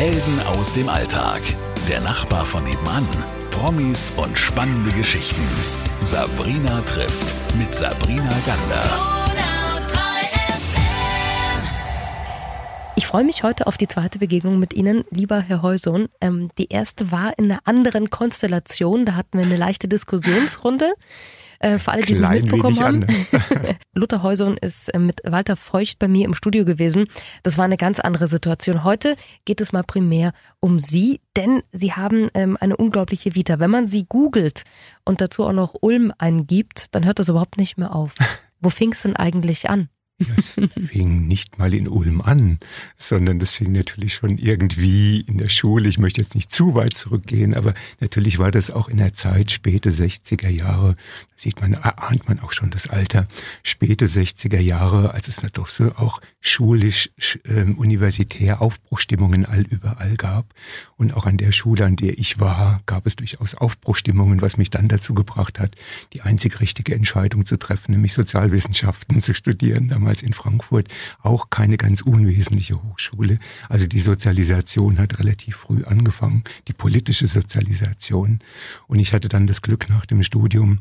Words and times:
Helden 0.00 0.40
aus 0.46 0.72
dem 0.72 0.88
Alltag. 0.88 1.42
Der 1.86 2.00
Nachbar 2.00 2.46
von 2.46 2.64
nebenan. 2.64 3.06
Promis 3.50 4.10
und 4.16 4.38
spannende 4.38 4.90
Geschichten. 4.96 5.46
Sabrina 6.00 6.80
trifft 6.86 7.36
mit 7.58 7.74
Sabrina 7.74 8.32
Gander. 8.46 8.82
Ich 12.96 13.06
freue 13.06 13.24
mich 13.24 13.42
heute 13.42 13.66
auf 13.66 13.76
die 13.76 13.88
zweite 13.88 14.18
Begegnung 14.18 14.58
mit 14.58 14.72
Ihnen, 14.72 15.04
lieber 15.10 15.38
Herr 15.38 15.60
Heusohn. 15.60 16.08
Ähm, 16.22 16.48
die 16.56 16.70
erste 16.70 17.12
war 17.12 17.38
in 17.38 17.52
einer 17.52 17.60
anderen 17.66 18.08
Konstellation. 18.08 19.04
Da 19.04 19.16
hatten 19.16 19.36
wir 19.36 19.44
eine 19.44 19.58
leichte 19.58 19.86
Diskussionsrunde. 19.86 20.94
Äh, 21.60 21.78
für 21.78 21.92
alle, 21.92 22.02
die 22.02 22.14
es 22.14 22.20
nicht 22.20 22.44
mitbekommen 22.44 22.80
haben. 22.80 23.06
Luther 23.94 24.22
Heusohn 24.22 24.56
ist 24.56 24.88
äh, 24.94 24.98
mit 24.98 25.20
Walter 25.24 25.56
Feucht 25.56 25.98
bei 25.98 26.08
mir 26.08 26.24
im 26.24 26.32
Studio 26.32 26.64
gewesen. 26.64 27.06
Das 27.42 27.58
war 27.58 27.66
eine 27.66 27.76
ganz 27.76 28.00
andere 28.00 28.28
Situation. 28.28 28.82
Heute 28.82 29.14
geht 29.44 29.60
es 29.60 29.70
mal 29.70 29.82
primär 29.82 30.32
um 30.60 30.78
Sie, 30.78 31.20
denn 31.36 31.62
Sie 31.70 31.92
haben 31.92 32.30
ähm, 32.32 32.56
eine 32.58 32.78
unglaubliche 32.78 33.34
Vita. 33.34 33.58
Wenn 33.58 33.70
man 33.70 33.86
Sie 33.86 34.06
googelt 34.08 34.62
und 35.04 35.20
dazu 35.20 35.44
auch 35.44 35.52
noch 35.52 35.74
Ulm 35.82 36.14
eingibt, 36.16 36.94
dann 36.94 37.04
hört 37.04 37.18
das 37.18 37.28
überhaupt 37.28 37.58
nicht 37.58 37.76
mehr 37.76 37.94
auf. 37.94 38.14
Wo 38.60 38.70
fing 38.70 38.92
es 38.92 39.02
denn 39.02 39.16
eigentlich 39.16 39.68
an? 39.68 39.90
Das 40.36 40.60
fing 40.86 41.26
nicht 41.26 41.58
mal 41.58 41.72
in 41.72 41.88
Ulm 41.88 42.20
an, 42.20 42.58
sondern 42.98 43.38
das 43.38 43.54
fing 43.54 43.72
natürlich 43.72 44.14
schon 44.14 44.36
irgendwie 44.36 45.20
in 45.20 45.38
der 45.38 45.48
Schule. 45.48 45.88
Ich 45.88 45.98
möchte 45.98 46.20
jetzt 46.20 46.34
nicht 46.34 46.52
zu 46.52 46.74
weit 46.74 46.94
zurückgehen, 46.94 47.54
aber 47.54 47.74
natürlich 48.00 48.38
war 48.38 48.50
das 48.50 48.70
auch 48.70 48.88
in 48.88 48.98
der 48.98 49.14
Zeit, 49.14 49.50
späte 49.50 49.90
60er 49.90 50.48
Jahre, 50.48 50.96
sieht 51.36 51.60
man, 51.60 51.74
ahnt 51.74 52.28
man 52.28 52.40
auch 52.40 52.52
schon 52.52 52.70
das 52.70 52.88
Alter, 52.88 53.26
späte 53.62 54.06
60er 54.06 54.60
Jahre, 54.60 55.14
als 55.14 55.28
es 55.28 55.42
so 55.68 55.92
auch 55.96 56.20
schulisch, 56.40 57.10
äh, 57.44 57.64
universitär 57.64 58.62
Aufbruchstimmungen 58.62 59.44
all 59.44 59.62
überall 59.62 60.16
gab. 60.16 60.46
Und 60.96 61.14
auch 61.14 61.26
an 61.26 61.36
der 61.36 61.52
Schule, 61.52 61.84
an 61.84 61.96
der 61.96 62.18
ich 62.18 62.40
war, 62.40 62.80
gab 62.86 63.06
es 63.06 63.16
durchaus 63.16 63.54
Aufbruchstimmungen, 63.54 64.40
was 64.40 64.56
mich 64.56 64.70
dann 64.70 64.88
dazu 64.88 65.12
gebracht 65.12 65.58
hat, 65.58 65.76
die 66.14 66.22
einzig 66.22 66.60
richtige 66.60 66.94
Entscheidung 66.94 67.44
zu 67.44 67.58
treffen, 67.58 67.92
nämlich 67.92 68.14
Sozialwissenschaften 68.14 69.20
zu 69.22 69.34
studieren, 69.34 69.88
damals 69.88 70.22
in 70.22 70.32
Frankfurt, 70.32 70.88
auch 71.22 71.50
keine 71.50 71.76
ganz 71.76 72.00
unwesentliche 72.00 72.82
Hochschule. 72.82 73.38
Also 73.68 73.86
die 73.86 74.00
Sozialisation 74.00 74.98
hat 74.98 75.18
relativ 75.18 75.56
früh 75.56 75.84
angefangen, 75.84 76.44
die 76.68 76.72
politische 76.72 77.26
Sozialisation. 77.26 78.40
Und 78.86 78.98
ich 78.98 79.12
hatte 79.12 79.28
dann 79.28 79.46
das 79.46 79.60
Glück, 79.60 79.88
nach 79.90 80.06
dem 80.06 80.22
Studium 80.22 80.78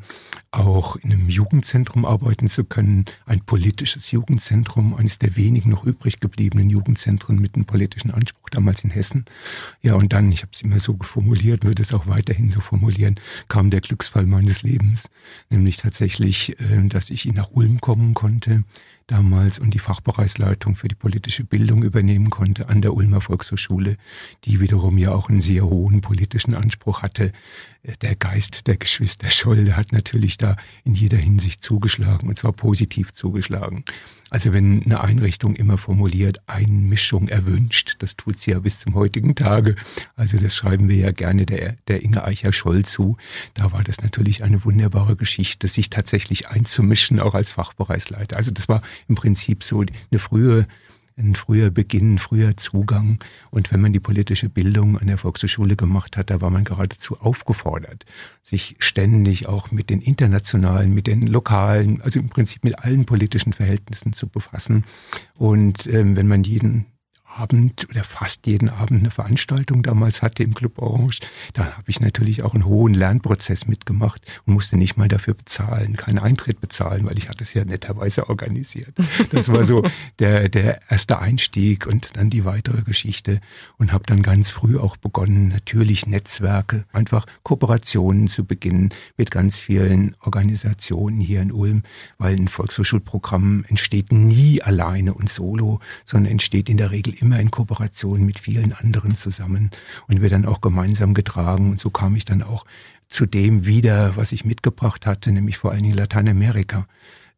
auch 0.52 0.96
in 0.96 1.12
einem 1.12 1.30
Jugendzentrum 1.30 2.06
arbeiten 2.06 2.48
zu 2.48 2.64
können, 2.64 3.06
ein 3.26 3.42
politisches 3.42 4.12
Jugendzentrum, 4.12 4.96
eines 4.96 5.20
der 5.20 5.36
wenigen 5.36 5.49
noch 5.52 5.84
übrig 5.84 6.20
gebliebenen 6.20 6.70
Jugendzentren 6.70 7.40
mit 7.40 7.56
einem 7.56 7.66
politischen 7.66 8.12
Anspruch 8.12 8.50
damals 8.50 8.84
in 8.84 8.90
Hessen. 8.90 9.26
Ja, 9.82 9.96
und 9.96 10.14
dann, 10.14 10.32
ich 10.32 10.42
habe 10.42 10.52
es 10.54 10.62
immer 10.62 10.80
so 10.80 10.98
formuliert, 11.02 11.64
würde 11.64 11.82
es 11.82 11.94
auch 11.94 12.08
weiterhin 12.08 12.50
so 12.50 12.60
formulieren, 12.60 13.20
kam 13.48 13.70
der 13.70 13.82
Glücksfall 13.82 14.26
meines 14.26 14.64
Lebens, 14.64 15.10
nämlich 15.50 15.78
tatsächlich, 15.78 16.60
äh, 16.60 16.88
dass 16.88 17.10
ich 17.10 17.26
nach 17.26 17.52
Ulm 17.52 17.80
kommen 17.82 18.14
konnte, 18.14 18.64
damals 19.10 19.60
und 19.60 19.74
die 19.74 19.80
Fachbereichsleitung 19.80 20.76
für 20.76 20.88
die 20.88 20.96
politische 20.96 21.44
Bildung 21.44 21.84
übernehmen 21.84 22.30
konnte 22.30 22.70
an 22.70 22.82
der 22.82 22.94
Ulmer 22.94 23.22
Volkshochschule, 23.22 23.98
die 24.46 24.60
wiederum 24.60 24.98
ja 24.98 25.12
auch 25.12 25.30
einen 25.30 25.42
sehr 25.42 25.66
hohen 25.66 26.02
politischen 26.02 26.54
Anspruch 26.54 27.02
hatte. 27.02 27.32
Der 28.02 28.16
Geist 28.16 28.68
der 28.68 28.78
Geschwister 28.78 29.30
Scholl 29.30 29.74
hat 29.74 29.92
natürlich 29.92 30.38
da 30.38 30.56
in 30.84 30.94
jeder 30.94 31.18
Hinsicht 31.18 31.64
zugeschlagen 31.64 32.30
und 32.30 32.38
zwar 32.38 32.54
positiv 32.54 33.14
zugeschlagen. 33.14 33.84
Also 34.30 34.54
wenn 34.54 34.84
eine 34.84 35.02
Einrichtung 35.02 35.56
immer 35.56 35.78
formuliert, 35.78 36.40
Einmischung 36.48 37.28
erwünscht, 37.28 37.96
das 38.00 38.16
tut 38.16 38.40
sie 38.40 38.52
ja 38.52 38.60
bis 38.60 38.80
zum 38.80 38.96
heutigen 38.96 39.36
Tage. 39.36 39.76
Also 40.16 40.38
das 40.38 40.56
schreiben 40.56 40.88
wir 40.88 40.98
ja 40.98 41.12
gerne 41.12 41.46
der, 41.46 41.78
der 41.88 42.04
Inge 42.04 42.24
Eicher-Scholl 42.24 42.86
zu. 42.86 43.18
Da 43.56 43.72
war 43.72 43.84
das 43.84 44.02
natürlich 44.02 44.44
eine 44.44 44.64
wunderbare 44.64 45.16
Geschichte, 45.16 45.68
sich 45.68 45.90
tatsächlich 45.90 46.48
einzumischen, 46.48 47.20
auch 47.20 47.34
als 47.34 47.52
Fachbereichsleiter. 47.52 48.38
Also 48.38 48.52
das 48.52 48.70
war 48.70 48.82
im 49.08 49.16
Prinzip 49.16 49.64
so 49.64 49.82
eine 49.82 50.20
frühe 50.20 50.68
ein 51.20 51.36
früher 51.36 51.70
Beginn, 51.70 52.18
früher 52.18 52.58
Zugang. 52.58 53.20
Und 53.52 53.72
wenn 53.72 53.82
man 53.82 53.94
die 53.94 54.00
politische 54.00 54.50
Bildung 54.50 54.98
an 54.98 55.08
der 55.08 55.18
Volkshochschule 55.18 55.76
gemacht 55.76 56.18
hat, 56.18 56.30
da 56.30 56.42
war 56.42 56.50
man 56.50 56.64
geradezu 56.64 57.20
aufgefordert, 57.20 58.06
sich 58.42 58.76
ständig 58.80 59.48
auch 59.48 59.72
mit 59.72 59.90
den 59.90 60.02
internationalen, 60.02 60.94
mit 60.94 61.08
den 61.08 61.28
lokalen, 61.28 62.02
also 62.02 62.20
im 62.20 62.30
Prinzip 62.30 62.64
mit 62.64 62.80
allen 62.80 63.06
politischen 63.06 63.54
Verhältnissen 63.54 64.14
zu 64.14 64.28
befassen. 64.28 64.86
Und 65.36 65.86
ähm, 65.88 66.16
wenn 66.16 66.28
man 66.28 66.44
jeden 66.44 66.86
Abend 67.36 67.88
oder 67.90 68.04
fast 68.04 68.48
jeden 68.48 68.70
Abend 68.70 69.00
eine 69.00 69.12
Veranstaltung 69.12 69.84
damals 69.84 70.22
hatte 70.22 70.44
im 70.44 70.54
Club 70.54 70.80
Orange, 70.80 71.20
da 71.54 71.78
habe 71.78 71.84
ich 71.88 72.00
natürlich 72.00 72.44
auch 72.44 72.54
einen 72.54 72.66
hohen 72.66 72.94
Lernprozess 72.94 73.68
mitgemacht 73.68 74.22
und 74.46 74.54
musste 74.54 74.78
nicht 74.78 74.98
mal 74.98 75.08
dafür 75.08 75.36
bezahlen, 75.36 75.96
keinen 75.96 76.20
Eintritt 76.20 76.60
bezahlen, 76.60 77.06
weil 77.06 77.18
ich 77.18 77.30
hatte 77.30 77.44
es 77.44 77.54
ja 77.54 77.64
netterweise 77.64 78.30
organisiert. 78.30 78.94
Das 79.32 79.50
war 79.50 79.64
so 79.64 79.84
der, 80.20 80.50
der 80.50 80.82
erste 80.90 81.20
Einstieg 81.20 81.86
und 81.86 82.18
dann 82.18 82.30
die 82.30 82.46
weitere 82.46 82.82
Geschichte 82.82 83.42
und 83.78 83.94
habe 83.94 84.04
dann 84.06 84.22
ganz 84.22 84.50
früh 84.50 84.78
auch 84.78 84.98
begonnen, 84.98 85.50
natürlich 85.50 86.08
Netzwerke, 86.08 86.86
einfach 86.92 87.26
Kooperationen 87.44 88.28
zu 88.28 88.44
beginnen 88.44 88.90
mit 89.18 89.32
ganz 89.32 89.58
vielen 89.58 90.16
Organisationen 90.22 91.20
hier 91.20 91.42
in 91.42 91.52
Ulm, 91.52 91.84
weil 92.18 92.36
ein 92.36 92.48
Volkshochschulprogramm 92.48 93.66
entsteht 93.68 94.12
nie 94.12 94.62
alleine 94.62 95.14
und 95.14 95.30
solo, 95.30 95.80
sondern 96.06 96.32
entsteht 96.32 96.70
in 96.70 96.78
der 96.78 96.92
Regel 96.92 97.14
immer 97.22 97.40
in 97.40 97.52
Kooperation 97.52 98.26
mit 98.26 98.40
vielen 98.40 98.74
anderen 98.74 99.16
zusammen 99.16 99.72
und 100.08 100.22
wir 100.22 100.30
dann 100.30 100.46
auch 100.46 100.62
gemeinsam 100.62 101.14
getragen. 101.14 101.72
Und 101.72 101.80
so 101.80 101.90
kam 101.90 102.16
ich 102.16 102.26
dann 102.26 102.42
auch 102.42 102.66
zu 103.10 103.26
dem 103.26 103.66
wieder, 103.66 104.16
was 104.16 104.32
ich 104.32 104.46
mitgebracht 104.46 105.06
hatte, 105.06 105.32
nämlich 105.32 105.58
vor 105.58 105.72
allen 105.72 105.84
Dingen 105.84 105.98
Lateinamerika. 105.98 106.88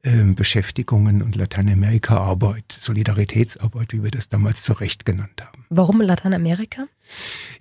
Ähm, 0.04 0.34
Beschäftigungen 0.34 1.22
und 1.22 1.36
Lateinamerika-Arbeit, 1.36 2.76
Solidaritätsarbeit, 2.80 3.94
wie 3.94 4.02
wir 4.02 4.10
das 4.10 4.30
damals 4.30 4.64
zu 4.64 4.74
Recht 4.74 5.06
genannt 5.06 5.44
haben. 5.46 5.66
Warum 5.70 6.02
Lateinamerika? 6.02 6.88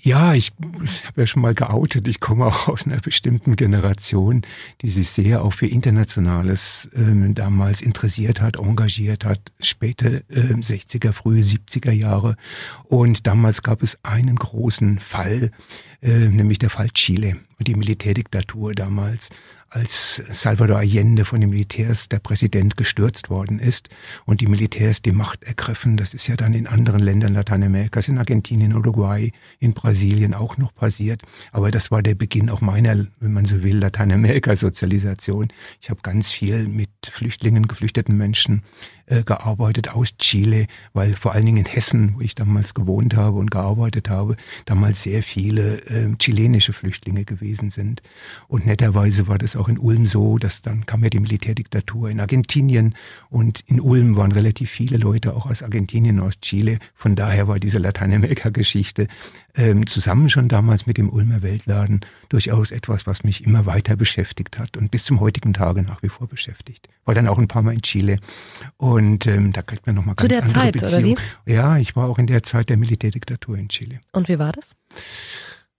Ja, 0.01 0.33
ich, 0.33 0.53
ich 0.83 1.05
habe 1.05 1.21
ja 1.21 1.27
schon 1.27 1.43
mal 1.43 1.53
geoutet, 1.53 2.09
ich 2.09 2.19
komme 2.19 2.47
auch 2.47 2.69
aus 2.69 2.87
einer 2.87 2.99
bestimmten 2.99 3.57
Generation, 3.57 4.41
die 4.81 4.89
sich 4.89 5.11
sehr 5.11 5.45
auch 5.45 5.53
für 5.53 5.67
Internationales 5.67 6.89
ähm, 6.95 7.35
damals 7.35 7.83
interessiert 7.83 8.41
hat, 8.41 8.57
engagiert 8.57 9.27
hat, 9.27 9.53
späte 9.61 10.25
äh, 10.31 10.55
60er, 10.55 11.13
frühe 11.13 11.43
70er 11.43 11.93
Jahre. 11.93 12.37
Und 12.85 13.27
damals 13.27 13.63
gab 13.63 13.83
es 13.83 13.99
einen 14.03 14.37
großen 14.37 14.99
Fall, 14.99 15.51
äh, 16.01 16.09
nämlich 16.09 16.59
der 16.59 16.71
Fall 16.71 16.89
Chile 16.89 17.37
und 17.59 17.69
die 17.69 17.75
Militärdiktatur 17.75 18.73
damals 18.73 19.29
als 19.71 20.23
Salvador 20.33 20.79
Allende 20.79 21.25
von 21.25 21.41
den 21.41 21.51
Militärs 21.51 22.09
der 22.09 22.19
Präsident 22.19 22.77
gestürzt 22.77 23.31
worden 23.31 23.61
ist 23.61 23.89
und 24.27 24.41
die 24.41 24.49
Militärs 24.49 25.01
die 25.01 25.13
Macht 25.13 25.45
ergriffen. 25.45 25.97
Das 25.97 26.13
ist 26.13 26.27
ja 26.27 26.37
dann 26.37 26.55
in 26.55 26.67
anderen 26.67 27.01
Ländern 27.01 27.35
Lateinamerikas, 27.35 28.09
in 28.09 28.19
Argentinien, 28.19 28.75
Uruguay, 28.75 29.33
in 29.61 29.73
Brasilien 29.73 30.35
auch 30.35 30.59
noch 30.59 30.75
passiert. 30.75 31.23
Aber 31.53 31.71
das 31.71 31.93
war 31.93 32.03
der 32.03 32.17
Beginn 32.17 32.51
auch 32.51 32.61
meiner, 32.61 33.07
wenn 33.21 33.33
man 33.33 33.45
so 33.45 33.63
will, 33.63 33.79
Lateinamerika-Sozialisation. 33.79 35.53
Ich 35.81 35.89
habe 35.89 36.01
ganz 36.03 36.31
viel 36.31 36.67
mit 36.67 36.91
Flüchtlingen, 37.09 37.69
geflüchteten 37.69 38.17
Menschen 38.17 38.63
äh, 39.11 39.25
gearbeitet 39.25 39.93
aus 39.93 40.17
Chile, 40.19 40.67
weil 40.93 41.17
vor 41.17 41.33
allen 41.33 41.45
Dingen 41.45 41.59
in 41.59 41.65
Hessen, 41.67 42.15
wo 42.17 42.21
ich 42.21 42.35
damals 42.35 42.75
gewohnt 42.75 43.17
habe 43.17 43.39
und 43.39 43.51
gearbeitet 43.51 44.09
habe, 44.09 44.37
damals 44.67 45.03
sehr 45.03 45.23
viele 45.23 45.81
äh, 45.87 46.15
chilenische 46.19 46.73
Flüchtlinge 46.73 47.25
gewesen 47.25 47.71
sind. 47.71 48.03
Und 48.47 48.67
netterweise 48.67 49.27
war 49.27 49.37
das 49.37 49.57
auch 49.57 49.69
in 49.69 49.79
Ulm 49.79 50.07
so, 50.07 50.39
dass 50.39 50.63
dann 50.63 50.87
kam 50.87 51.03
ja 51.03 51.11
die 51.11 51.19
Militärdiktatur 51.19 52.09
in 52.09 52.21
Argentinien 52.21 52.95
und 53.29 53.61
in 53.67 53.81
Ulm 53.81 54.17
waren 54.17 54.33
relativ 54.33 54.71
viele 54.71 54.97
Leute 54.97 55.35
auch 55.35 55.47
aus 55.47 55.63
Argentinien, 55.63 56.21
aus 56.21 56.41
Chile. 56.41 56.79
Von 56.95 57.17
daher 57.17 57.49
war 57.49 57.59
diese 57.59 57.79
Lateinamerika-Geschichte 57.79 59.09
ähm, 59.55 59.87
zusammen 59.87 60.29
schon 60.29 60.49
damals 60.49 60.87
mit 60.87 60.99
dem 60.99 61.11
Ulmer 61.11 61.43
Weltladen 61.43 62.01
durchaus 62.29 62.71
etwas, 62.71 63.07
was 63.07 63.25
mich 63.25 63.45
immer 63.45 63.67
weiter 63.67 63.97
beschäftigt 63.97 64.59
hat 64.59 64.77
und 64.77 64.91
bis 64.91 65.05
zum 65.05 65.21
heutigen 65.21 65.53
Tage 65.53 65.83
nach 65.83 66.03
wie 66.03 66.09
vor 66.09 66.27
beschäftigt. 66.29 66.89
War 67.05 67.15
dann 67.15 67.29
auch 67.29 67.39
ein 67.39 67.49
paar 67.49 67.63
Mal 67.63 67.75
in 67.75 67.83
Chile 67.83 68.17
und 68.77 69.27
ähm, 69.27 69.53
da 69.53 69.63
kriegt 69.63 69.87
man 69.87 69.97
nochmal 69.97 70.15
ganz 70.15 70.23
Zu 70.23 70.29
der 70.29 70.43
andere 70.45 70.61
Zeit, 70.61 70.73
Beziehung. 70.73 71.13
oder 71.13 71.23
wie? 71.47 71.53
Ja, 71.53 71.77
ich 71.79 71.97
war 71.97 72.09
auch 72.09 72.19
in 72.19 72.27
der 72.27 72.43
Zeit 72.43 72.69
der 72.69 72.77
Militärdiktatur 72.77 73.57
in 73.59 73.69
Chile. 73.69 74.01
Und 74.13 74.29
wie 74.29 74.39
war 74.39 74.53
das? 74.53 74.75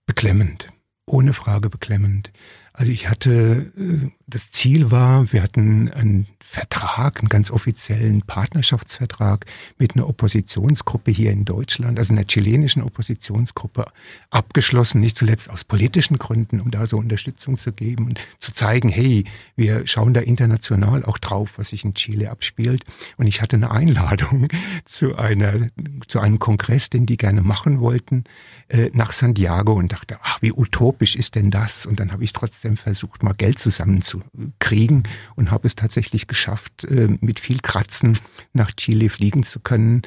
Beklemmend, 0.06 0.68
ohne 1.06 1.32
Frage 1.32 1.70
beklemmend. 1.70 2.32
Also 2.72 2.90
ich 2.90 3.08
hatte 3.08 3.72
äh, 3.76 4.10
das 4.32 4.50
Ziel 4.50 4.90
war, 4.90 5.30
wir 5.32 5.42
hatten 5.42 5.90
einen 5.90 6.26
Vertrag, 6.40 7.18
einen 7.18 7.28
ganz 7.28 7.50
offiziellen 7.50 8.22
Partnerschaftsvertrag 8.22 9.44
mit 9.78 9.94
einer 9.94 10.08
Oppositionsgruppe 10.08 11.10
hier 11.10 11.32
in 11.32 11.44
Deutschland, 11.44 11.98
also 11.98 12.14
einer 12.14 12.24
chilenischen 12.24 12.82
Oppositionsgruppe, 12.82 13.84
abgeschlossen, 14.30 15.00
nicht 15.00 15.18
zuletzt 15.18 15.50
aus 15.50 15.64
politischen 15.64 16.18
Gründen, 16.18 16.60
um 16.60 16.70
da 16.70 16.86
so 16.86 16.96
Unterstützung 16.96 17.58
zu 17.58 17.72
geben 17.72 18.06
und 18.06 18.20
zu 18.38 18.52
zeigen, 18.52 18.88
hey, 18.88 19.24
wir 19.54 19.86
schauen 19.86 20.14
da 20.14 20.20
international 20.20 21.04
auch 21.04 21.18
drauf, 21.18 21.58
was 21.58 21.68
sich 21.68 21.84
in 21.84 21.94
Chile 21.94 22.30
abspielt. 22.30 22.84
Und 23.18 23.26
ich 23.26 23.42
hatte 23.42 23.56
eine 23.56 23.70
Einladung 23.70 24.48
zu 24.86 25.14
einer, 25.16 25.68
zu 26.08 26.20
einem 26.20 26.38
Kongress, 26.38 26.88
den 26.88 27.04
die 27.04 27.18
gerne 27.18 27.42
machen 27.42 27.80
wollten, 27.80 28.24
äh, 28.72 28.90
nach 28.94 29.12
Santiago 29.12 29.74
und 29.74 29.92
dachte, 29.92 30.16
ach, 30.22 30.40
wie 30.40 30.50
utopisch 30.50 31.14
ist 31.14 31.34
denn 31.34 31.50
das? 31.50 31.84
Und 31.84 32.00
dann 32.00 32.10
habe 32.10 32.24
ich 32.24 32.32
trotzdem 32.32 32.78
versucht, 32.78 33.22
mal 33.22 33.34
Geld 33.34 33.58
zusammenzukriegen 33.58 35.02
und 35.36 35.50
habe 35.50 35.66
es 35.66 35.76
tatsächlich 35.76 36.26
geschafft, 36.26 36.84
äh, 36.84 37.18
mit 37.20 37.38
viel 37.38 37.60
Kratzen 37.60 38.18
nach 38.54 38.72
Chile 38.72 39.10
fliegen 39.10 39.42
zu 39.42 39.60
können. 39.60 40.00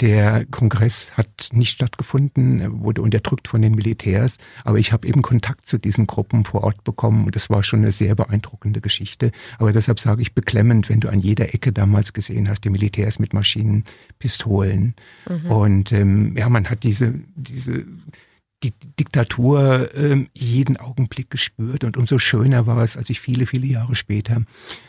Der 0.00 0.46
Kongress 0.46 1.12
hat 1.12 1.50
nicht 1.52 1.70
stattgefunden, 1.70 2.82
wurde 2.82 3.02
unterdrückt 3.02 3.46
von 3.46 3.62
den 3.62 3.74
Militärs, 3.74 4.38
aber 4.64 4.78
ich 4.78 4.92
habe 4.92 5.06
eben 5.06 5.22
Kontakt 5.22 5.66
zu 5.66 5.78
diesen 5.78 6.08
Gruppen 6.08 6.44
vor 6.44 6.64
Ort 6.64 6.82
bekommen 6.82 7.26
und 7.26 7.36
das 7.36 7.50
war 7.50 7.62
schon 7.62 7.80
eine 7.80 7.92
sehr 7.92 8.16
beeindruckende 8.16 8.80
Geschichte. 8.80 9.30
Aber 9.58 9.72
deshalb 9.72 10.00
sage 10.00 10.22
ich 10.22 10.34
beklemmend, 10.34 10.88
wenn 10.88 11.00
du 11.00 11.08
an 11.08 11.20
jeder 11.20 11.54
Ecke 11.54 11.72
damals 11.72 12.12
gesehen 12.12 12.48
hast, 12.48 12.64
die 12.64 12.70
Militärs 12.70 13.20
mit 13.20 13.32
Maschinen, 13.32 13.84
Pistolen 14.18 14.94
mhm. 15.28 15.50
und 15.50 15.92
ähm, 15.92 16.36
ja, 16.36 16.48
man 16.48 16.68
hat 16.68 16.82
diese 16.82 17.14
diese 17.36 17.86
die 18.62 18.72
Diktatur 18.98 19.94
äh, 19.94 20.26
jeden 20.34 20.76
Augenblick 20.76 21.30
gespürt 21.30 21.84
und 21.84 21.96
umso 21.96 22.18
schöner 22.18 22.66
war 22.66 22.82
es, 22.82 22.96
als 22.96 23.10
ich 23.10 23.20
viele, 23.20 23.46
viele 23.46 23.66
Jahre 23.66 23.94
später, 23.94 24.42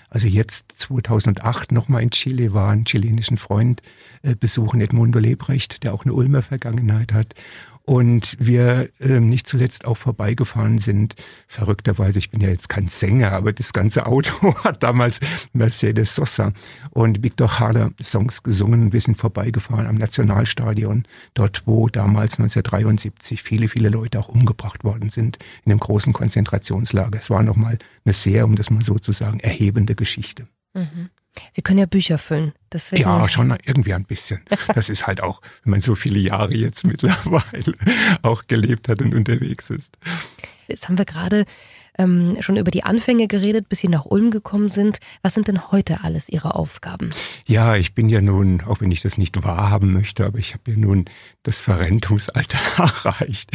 also 0.10 0.28
jetzt 0.28 0.74
2008 0.76 1.72
nochmal 1.72 2.04
in 2.04 2.12
Chile 2.12 2.54
war, 2.54 2.72
einen 2.72 2.86
chilenischen 2.86 3.38
Freund 3.38 3.82
äh, 4.22 4.36
besuchen, 4.36 4.82
Edmundo 4.82 5.20
Lebrecht, 5.20 5.84
der 5.84 5.94
auch 5.94 6.06
eine 6.06 6.14
Ulmer 6.14 6.44
Vergangenheit 6.44 7.14
hat 7.14 7.34
und 7.86 8.38
wir 8.40 8.90
ähm, 9.02 9.30
nicht 9.30 9.46
zuletzt 9.46 9.86
auch 9.86 9.98
vorbeigefahren 9.98 10.78
sind. 10.78 11.16
Verrückterweise, 11.48 12.20
ich 12.20 12.30
bin 12.30 12.40
ja 12.40 12.48
jetzt 12.48 12.70
kein 12.70 12.88
Sänger, 12.88 13.34
aber 13.34 13.52
das 13.52 13.74
ganze 13.74 14.06
Auto 14.06 14.56
hat 14.64 14.84
damals 14.84 15.20
Mercedes 15.52 16.16
Sosa 16.16 16.54
und 16.92 17.24
Victor 17.24 17.60
Hader 17.60 17.92
Songs 18.02 18.42
gesungen. 18.42 18.94
Wir 18.94 19.02
sind 19.02 19.16
vorbeigefahren 19.16 19.88
am 19.88 19.96
Nationalstadion, 19.96 21.06
dort 21.34 21.64
wo 21.66 21.90
damals 21.90 22.40
1973 22.40 23.44
viele, 23.44 23.68
viele 23.68 23.90
Leute 23.90 24.20
auch 24.20 24.30
umgebracht 24.30 24.84
worden 24.84 25.10
sind 25.10 25.38
in 25.66 25.72
einem 25.72 25.80
großen 25.80 26.14
Konzentrationslager. 26.14 27.20
Es 27.20 27.30
war 27.30 27.44
nochmal 27.44 27.80
eine 28.06 28.14
sehr, 28.14 28.46
um 28.46 28.56
das 28.56 28.70
mal 28.70 28.84
so 28.84 28.98
zu 28.98 29.12
sagen, 29.12 29.40
erhebende 29.42 29.96
Geschichte. 29.96 30.48
Mhm. 30.74 31.10
Sie 31.52 31.62
können 31.62 31.80
ja 31.80 31.86
Bücher 31.86 32.18
füllen. 32.18 32.54
Deswegen. 32.72 33.04
Ja, 33.04 33.28
schon 33.28 33.56
irgendwie 33.64 33.94
ein 33.94 34.06
bisschen. 34.06 34.42
Das 34.76 34.90
ist 34.90 35.08
halt 35.08 35.22
auch, 35.22 35.42
wenn 35.64 35.72
man 35.72 35.82
so 35.82 35.96
viele 35.96 36.20
Jahre 36.20 36.54
jetzt 36.54 36.84
mittlerweile 36.84 37.74
auch 38.22 38.48
gelebt 38.48 38.90
hat 38.90 39.02
und 39.02 39.14
unterwegs 39.14 39.70
ist. 39.70 39.98
Jetzt 40.68 40.88
haben 40.88 40.98
wir 40.98 41.06
gerade 41.06 41.46
ähm, 41.98 42.38
schon 42.40 42.58
über 42.58 42.72
die 42.72 42.84
Anfänge 42.84 43.28
geredet, 43.28 43.70
bis 43.70 43.80
Sie 43.80 43.88
nach 43.88 44.06
Ulm 44.06 44.32
gekommen 44.32 44.70
sind. 44.70 45.00
Was 45.22 45.34
sind 45.34 45.48
denn 45.48 45.72
heute 45.72 46.04
alles 46.04 46.30
Ihre 46.30 46.56
Aufgaben? 46.56 47.12
Ja, 47.46 47.76
ich 47.76 47.94
bin 47.94 48.10
ja 48.10 48.22
nun, 48.22 48.62
auch 48.62 48.82
wenn 48.82 48.92
ich 48.92 49.02
das 49.02 49.18
nicht 49.18 49.44
wahrhaben 49.44 49.94
möchte, 49.94 50.26
aber 50.26 50.40
ich 50.40 50.54
habe 50.54 50.72
ja 50.72 50.78
nun 50.78 51.06
das 51.44 51.60
Verrentungsalter 51.60 52.58
erreicht 52.78 53.52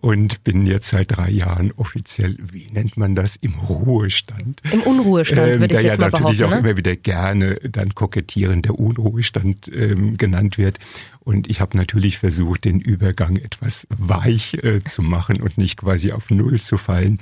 und 0.00 0.42
bin 0.44 0.66
jetzt 0.66 0.88
seit 0.88 1.16
drei 1.16 1.30
Jahren 1.30 1.72
offiziell, 1.76 2.36
wie 2.40 2.70
nennt 2.70 2.96
man 2.96 3.14
das, 3.14 3.36
im 3.36 3.54
Ruhestand. 3.54 4.60
Im 4.72 4.82
Unruhestand 4.82 5.54
ähm, 5.54 5.60
würde 5.60 5.74
ich 5.74 5.82
jetzt 5.82 5.94
ja 5.94 6.00
mal 6.00 6.10
behaupten. 6.10 6.24
natürlich 6.24 6.44
auch 6.44 6.50
ne? 6.50 6.58
immer 6.58 6.76
wieder 6.76 6.96
gerne 6.96 7.56
dann 7.56 7.94
kokettieren 7.94 8.62
der 8.62 8.78
Unruhestand 8.78 9.70
ähm, 9.72 10.16
genannt 10.16 10.58
wird. 10.58 10.78
Und 11.26 11.50
ich 11.50 11.60
habe 11.60 11.76
natürlich 11.76 12.18
versucht, 12.18 12.64
den 12.64 12.80
Übergang 12.80 13.34
etwas 13.34 13.88
weich 13.90 14.54
äh, 14.62 14.84
zu 14.84 15.02
machen 15.02 15.42
und 15.42 15.58
nicht 15.58 15.76
quasi 15.76 16.12
auf 16.12 16.30
Null 16.30 16.60
zu 16.60 16.78
fallen. 16.78 17.18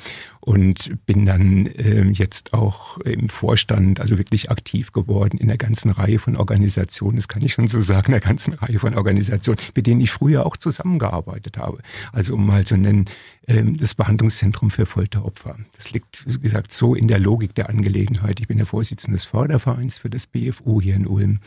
Und 0.47 1.07
bin 1.07 1.25
dann 1.25 1.65
äh, 1.65 2.03
jetzt 2.11 2.53
auch 2.53 2.99
im 2.99 3.31
Vorstand, 3.31 3.99
also 3.99 4.19
wirklich 4.19 4.51
aktiv 4.51 4.93
geworden 4.93 5.39
in 5.39 5.49
der 5.49 5.57
ganzen 5.57 5.91
Reihe 5.91 6.19
von 6.19 6.37
Organisationen, 6.37 7.17
das 7.17 7.29
kann 7.29 7.41
ich 7.41 7.55
schon 7.55 7.67
so 7.67 7.81
sagen, 7.81 8.13
einer 8.13 8.21
ganzen 8.21 8.53
Reihe 8.53 8.79
von 8.79 8.95
Organisationen, 8.95 9.59
mit 9.75 9.87
denen 9.87 10.03
ich 10.03 10.11
früher 10.11 10.45
auch 10.45 10.59
zusammengearbeitet 10.59 11.57
habe. 11.57 11.79
Also 12.13 12.35
um 12.35 12.47
mal 12.47 12.67
zu 12.67 12.77
nennen, 12.77 13.07
das 13.47 13.95
Behandlungszentrum 13.95 14.71
für 14.71 14.87
Folteropfer. 14.87 15.59
Das 15.77 15.91
liegt, 15.91 16.25
wie 16.27 16.41
gesagt, 16.41 16.73
so 16.73 16.95
in 16.95 17.09
der 17.09 17.19
Logik 17.19 17.55
der 17.55 17.69
Angelegenheit. 17.69 18.41
Ich 18.41 18.49
bin 18.49 18.57
der 18.57 18.67
Vorsitzende 18.67 19.17
des 19.17 19.27
Fördervereins 19.27 19.99
für 19.99 20.09
das 20.09 20.27
BFU 20.27 20.81
hier 20.81 20.95
in 20.95 21.07
Ulm. 21.07 21.41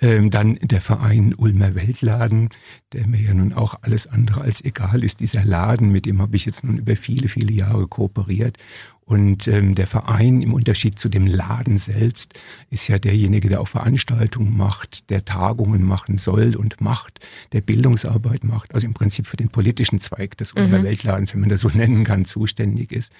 Ähm, 0.00 0.30
dann 0.30 0.54
der 0.60 0.80
Verein 0.80 1.34
Ulmer 1.36 1.74
Weltladen, 1.76 2.48
der 2.92 3.06
mir 3.06 3.20
ja 3.20 3.34
nun 3.34 3.52
auch 3.52 3.76
alles 3.82 4.08
andere 4.08 4.40
als 4.40 4.64
egal 4.64 5.04
ist. 5.04 5.20
Dieser 5.20 5.44
Laden, 5.44 5.90
mit 5.90 6.06
dem 6.06 6.20
habe 6.20 6.34
ich 6.34 6.46
jetzt 6.46 6.64
nun 6.64 6.78
über 6.78 6.96
viele, 6.96 7.28
viele 7.28 7.52
Jahre 7.52 7.86
kooperiert. 7.86 8.58
Und 9.08 9.46
ähm, 9.46 9.76
der 9.76 9.86
Verein 9.86 10.42
im 10.42 10.52
Unterschied 10.52 10.98
zu 10.98 11.08
dem 11.08 11.28
Laden 11.28 11.78
selbst 11.78 12.34
ist 12.70 12.88
ja 12.88 12.98
derjenige, 12.98 13.48
der 13.48 13.60
auch 13.60 13.68
Veranstaltungen 13.68 14.56
macht, 14.56 15.08
der 15.10 15.24
Tagungen 15.24 15.84
machen 15.84 16.18
soll 16.18 16.56
und 16.56 16.80
macht, 16.80 17.20
der 17.52 17.60
Bildungsarbeit 17.60 18.42
macht, 18.42 18.74
also 18.74 18.84
im 18.84 18.94
Prinzip 18.94 19.28
für 19.28 19.36
den 19.36 19.48
politischen 19.48 20.00
Zweig 20.00 20.36
des 20.38 20.56
mhm. 20.56 20.82
Weltladens, 20.82 21.32
wenn 21.32 21.40
man 21.40 21.50
das 21.50 21.60
so 21.60 21.68
nennen 21.74 22.02
kann, 22.02 22.24
zuständig 22.24 22.90
ist. 22.90 23.12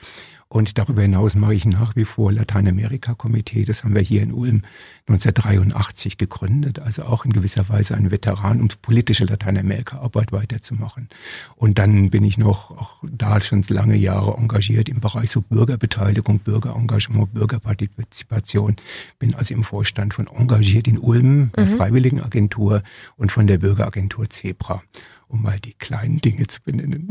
Und 0.49 0.79
darüber 0.79 1.03
hinaus 1.03 1.35
mache 1.35 1.55
ich 1.55 1.65
nach 1.65 1.97
wie 1.97 2.05
vor 2.05 2.31
Lateinamerika-Komitee. 2.31 3.65
Das 3.65 3.83
haben 3.83 3.97
wir 3.97 4.03
hier 4.03 4.23
in 4.23 4.33
Ulm 4.33 4.63
1983 5.09 6.19
gegründet. 6.19 6.79
Also 6.79 7.03
auch 7.03 7.25
in 7.25 7.33
gewisser 7.33 7.69
Weise 7.69 7.97
ein 7.97 8.13
Veteran, 8.13 8.61
um 8.61 8.69
politische 8.81 9.25
Lateinamerika-Arbeit 9.25 10.31
weiterzumachen. 10.31 11.09
Und 11.57 11.79
dann 11.79 12.11
bin 12.11 12.23
ich 12.23 12.39
noch 12.39 12.71
auch 12.71 13.03
da 13.03 13.41
schon 13.41 13.65
lange 13.69 13.97
Jahre 13.97 14.37
engagiert 14.37 14.89
im 14.89 15.01
Bereich 15.01 15.31
so 15.31 15.41
Bürgerbeteiligung, 15.41 16.39
Bürgerengagement, 16.39 17.35
Bürgerpartizipation. 17.35 18.77
Bin 19.19 19.35
also 19.35 19.53
im 19.53 19.65
Vorstand 19.65 20.15
von 20.15 20.29
Engagiert 20.29 20.87
in 20.87 20.99
Ulm, 20.99 21.51
der 21.57 21.67
mhm. 21.67 21.77
Freiwilligenagentur 21.77 22.85
und 23.17 23.33
von 23.33 23.49
der 23.49 23.59
Bürgeragentur 23.59 24.31
Zebra 24.31 24.83
um 25.29 25.43
mal 25.43 25.59
die 25.59 25.73
kleinen 25.73 26.21
Dinge 26.21 26.47
zu 26.47 26.63
benennen. 26.63 27.09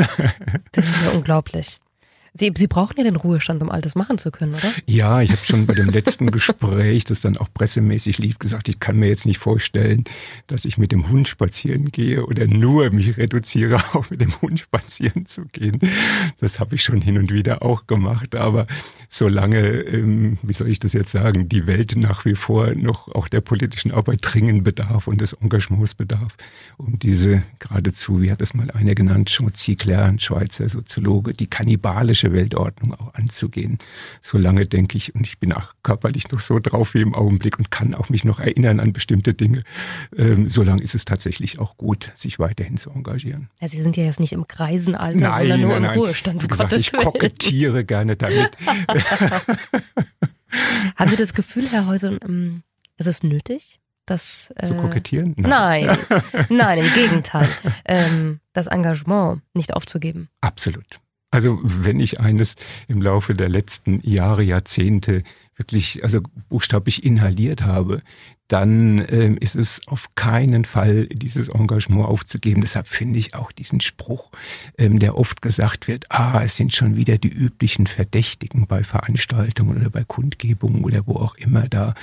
Das 0.71 0.87
ist 0.87 1.01
ja 1.03 1.11
unglaublich. 1.11 1.81
Sie, 2.37 2.51
Sie 2.53 2.67
brauchen 2.67 2.95
ja 2.97 3.05
den 3.05 3.15
Ruhestand, 3.15 3.63
um 3.63 3.71
all 3.71 3.79
das 3.79 3.95
machen 3.95 4.17
zu 4.17 4.29
können, 4.29 4.55
oder? 4.55 4.69
Ja, 4.85 5.21
ich 5.21 5.31
habe 5.31 5.45
schon 5.45 5.65
bei 5.65 5.73
dem 5.73 5.89
letzten 5.89 6.31
Gespräch, 6.31 7.05
das 7.05 7.21
dann 7.21 7.37
auch 7.37 7.47
pressemäßig 7.53 8.17
lief, 8.17 8.39
gesagt, 8.39 8.67
ich 8.67 8.81
kann 8.81 8.97
mir 8.97 9.07
jetzt 9.07 9.25
nicht 9.25 9.37
vorstellen, 9.37 10.03
dass 10.47 10.65
ich 10.65 10.77
mit 10.77 10.91
dem 10.91 11.07
Hund 11.07 11.29
spazieren 11.29 11.93
gehe 11.93 12.25
oder 12.25 12.45
nur 12.45 12.89
mich 12.89 13.15
reduziere, 13.15 13.77
auch 13.93 14.09
mit 14.09 14.19
dem 14.19 14.33
Hund 14.41 14.59
spazieren 14.59 15.25
zu 15.25 15.45
gehen. 15.45 15.79
Das 16.41 16.59
habe 16.59 16.75
ich 16.75 16.83
schon 16.83 17.01
hin 17.01 17.17
und 17.17 17.31
wieder 17.31 17.63
auch 17.63 17.87
gemacht. 17.87 18.35
Aber 18.35 18.67
solange, 19.07 19.61
ähm, 19.61 20.37
wie 20.41 20.53
soll 20.53 20.67
ich 20.67 20.79
das 20.79 20.91
jetzt 20.91 21.11
sagen, 21.11 21.47
die 21.47 21.67
Welt 21.67 21.95
nach 21.95 22.25
wie 22.25 22.35
vor 22.35 22.75
noch 22.75 23.07
auch 23.15 23.29
der 23.29 23.39
politischen 23.39 23.91
Arbeit 23.91 24.19
dringend 24.21 24.65
bedarf 24.65 25.07
und 25.07 25.21
des 25.21 25.31
Engagements 25.31 25.95
bedarf, 25.95 26.35
um 26.75 26.99
diese 26.99 27.43
geradezu, 27.59 28.21
wie 28.21 28.29
hat 28.29 28.41
es 28.41 28.53
mal 28.53 28.69
einer 28.71 28.93
genannt, 28.93 29.29
Schmutzigler, 29.29 30.03
ein 30.03 30.19
Schweizer 30.19 30.67
Soziologe, 30.67 31.33
die 31.33 31.47
kannibalische 31.47 32.24
politische 32.25 32.33
Weltordnung 32.33 32.93
auch 32.95 33.13
anzugehen. 33.13 33.79
Solange 34.21 34.65
denke 34.65 34.97
ich, 34.97 35.15
und 35.15 35.25
ich 35.25 35.39
bin 35.39 35.53
auch 35.53 35.73
körperlich 35.83 36.29
noch 36.31 36.39
so 36.39 36.59
drauf 36.59 36.93
wie 36.93 37.01
im 37.01 37.15
Augenblick 37.15 37.57
und 37.57 37.71
kann 37.71 37.93
auch 37.93 38.09
mich 38.09 38.23
noch 38.23 38.39
erinnern 38.39 38.79
an 38.79 38.93
bestimmte 38.93 39.33
Dinge, 39.33 39.63
ähm, 40.17 40.49
solange 40.49 40.81
ist 40.81 40.95
es 40.95 41.03
tatsächlich 41.05 41.59
auch 41.59 41.77
gut, 41.77 42.11
sich 42.15 42.39
weiterhin 42.39 42.77
zu 42.77 42.89
engagieren. 42.89 43.49
Ja, 43.61 43.67
Sie 43.67 43.81
sind 43.81 43.97
ja 43.97 44.03
jetzt 44.03 44.19
nicht 44.19 44.33
im 44.33 44.47
Kreisenalter, 44.47 45.19
nein, 45.19 45.39
sondern 45.39 45.61
nur 45.61 45.79
nein, 45.79 45.93
im 45.93 45.99
Ruhestand. 45.99 46.43
Wie 46.43 46.47
gesagt, 46.47 46.73
ich 46.73 46.91
kokettiere 46.91 47.85
gerne 47.85 48.15
damit. 48.15 48.57
Haben 50.95 51.09
Sie 51.09 51.17
das 51.17 51.33
Gefühl, 51.33 51.67
Herr 51.69 51.85
Häuser, 51.87 52.17
ähm, 52.21 52.63
ist 52.97 53.07
es 53.07 53.23
nötig? 53.23 53.79
Das, 54.05 54.53
äh, 54.57 54.67
zu 54.67 54.75
kokettieren? 54.75 55.33
Nein. 55.35 55.85
nein, 55.87 56.45
nein, 56.49 56.77
im 56.77 56.93
Gegenteil. 56.93 57.49
Ähm, 57.85 58.39
das 58.53 58.67
Engagement 58.67 59.41
nicht 59.55 59.73
aufzugeben. 59.73 60.29
Absolut. 60.41 61.01
Also 61.35 61.59
wenn 61.61 61.99
ich 61.99 62.21
eines 62.21 62.55
im 62.87 63.01
Laufe 63.01 63.35
der 63.35 63.49
letzten 63.49 63.99
Jahre, 64.09 64.41
Jahrzehnte 64.41 65.23
wirklich, 65.57 66.01
also 66.01 66.21
buchstäblich 66.47 67.03
inhaliert 67.03 67.63
habe, 67.63 68.01
dann 68.47 69.03
ähm, 69.09 69.37
ist 69.37 69.55
es 69.55 69.81
auf 69.87 70.13
keinen 70.15 70.65
Fall, 70.65 71.07
dieses 71.07 71.49
Engagement 71.49 72.05
aufzugeben. 72.05 72.61
Deshalb 72.61 72.87
finde 72.87 73.17
ich 73.17 73.33
auch 73.33 73.51
diesen 73.51 73.81
Spruch, 73.81 74.29
ähm, 74.77 74.99
der 74.99 75.17
oft 75.17 75.41
gesagt 75.41 75.87
wird, 75.87 76.05
ah, 76.11 76.43
es 76.43 76.55
sind 76.55 76.73
schon 76.73 76.95
wieder 76.95 77.17
die 77.17 77.29
üblichen 77.29 77.87
Verdächtigen 77.87 78.67
bei 78.67 78.83
Veranstaltungen 78.83 79.77
oder 79.77 79.89
bei 79.89 80.03
Kundgebungen 80.03 80.83
oder 80.83 81.07
wo 81.07 81.15
auch 81.15 81.35
immer 81.35 81.67
da, 81.67 81.95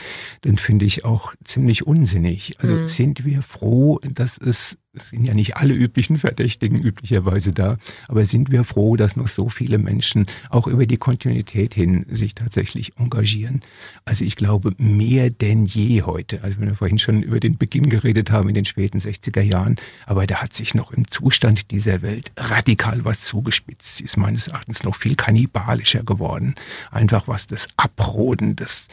den 0.45 0.57
finde 0.59 0.85
ich 0.85 1.05
auch 1.05 1.35
ziemlich 1.45 1.87
unsinnig. 1.87 2.57
Also 2.59 2.75
mhm. 2.75 2.87
sind 2.87 3.25
wir 3.25 3.43
froh, 3.43 4.01
dass 4.03 4.37
es 4.39 4.79
es 4.95 5.09
sind 5.09 5.27
ja 5.27 5.33
nicht 5.35 5.57
alle 5.57 5.73
üblichen 5.73 6.19
Verdächtigen 6.19 6.79
üblicherweise 6.79 7.53
da, 7.53 7.79
aber 8.09 8.27
sind 8.27 8.51
wir 8.51 8.63
froh, 8.63 8.97
dass 8.97 9.17
noch 9.17 9.29
so 9.29 9.49
viele 9.49 9.79
Menschen 9.79 10.27
auch 10.51 10.67
über 10.67 10.85
die 10.85 10.99
Kontinuität 10.99 11.75
hin 11.75 12.05
sich 12.11 12.35
tatsächlich 12.35 12.99
engagieren. 12.99 13.63
Also 14.05 14.25
ich 14.25 14.37
glaube 14.37 14.75
mehr 14.77 15.31
denn 15.31 15.65
je 15.65 16.03
heute. 16.03 16.32
Also 16.41 16.59
wenn 16.59 16.69
wir 16.69 16.77
vorhin 16.77 16.99
schon 16.99 17.23
über 17.23 17.41
den 17.41 17.59
Beginn 17.59 17.89
geredet 17.89 18.31
haben 18.31 18.49
in 18.49 18.55
den 18.55 18.65
späten 18.65 18.99
60er 18.99 19.43
Jahren, 19.43 19.77
aber 20.07 20.27
da 20.27 20.37
hat 20.37 20.53
sich 20.53 20.75
noch 20.75 20.93
im 20.93 21.11
Zustand 21.11 21.71
dieser 21.71 22.03
Welt 22.03 22.33
radikal 22.37 23.05
was 23.05 23.23
zugespitzt. 23.23 23.97
Sie 23.97 24.05
ist 24.05 24.17
meines 24.17 24.49
Erachtens 24.49 24.85
noch 24.85 24.97
viel 24.97 25.17
kannibalischer 25.17 26.03
geworden. 26.03 26.55
Einfach 26.91 27.29
was 27.29 27.47
das 27.47 27.69
Abroden, 27.77 28.57
das 28.57 28.89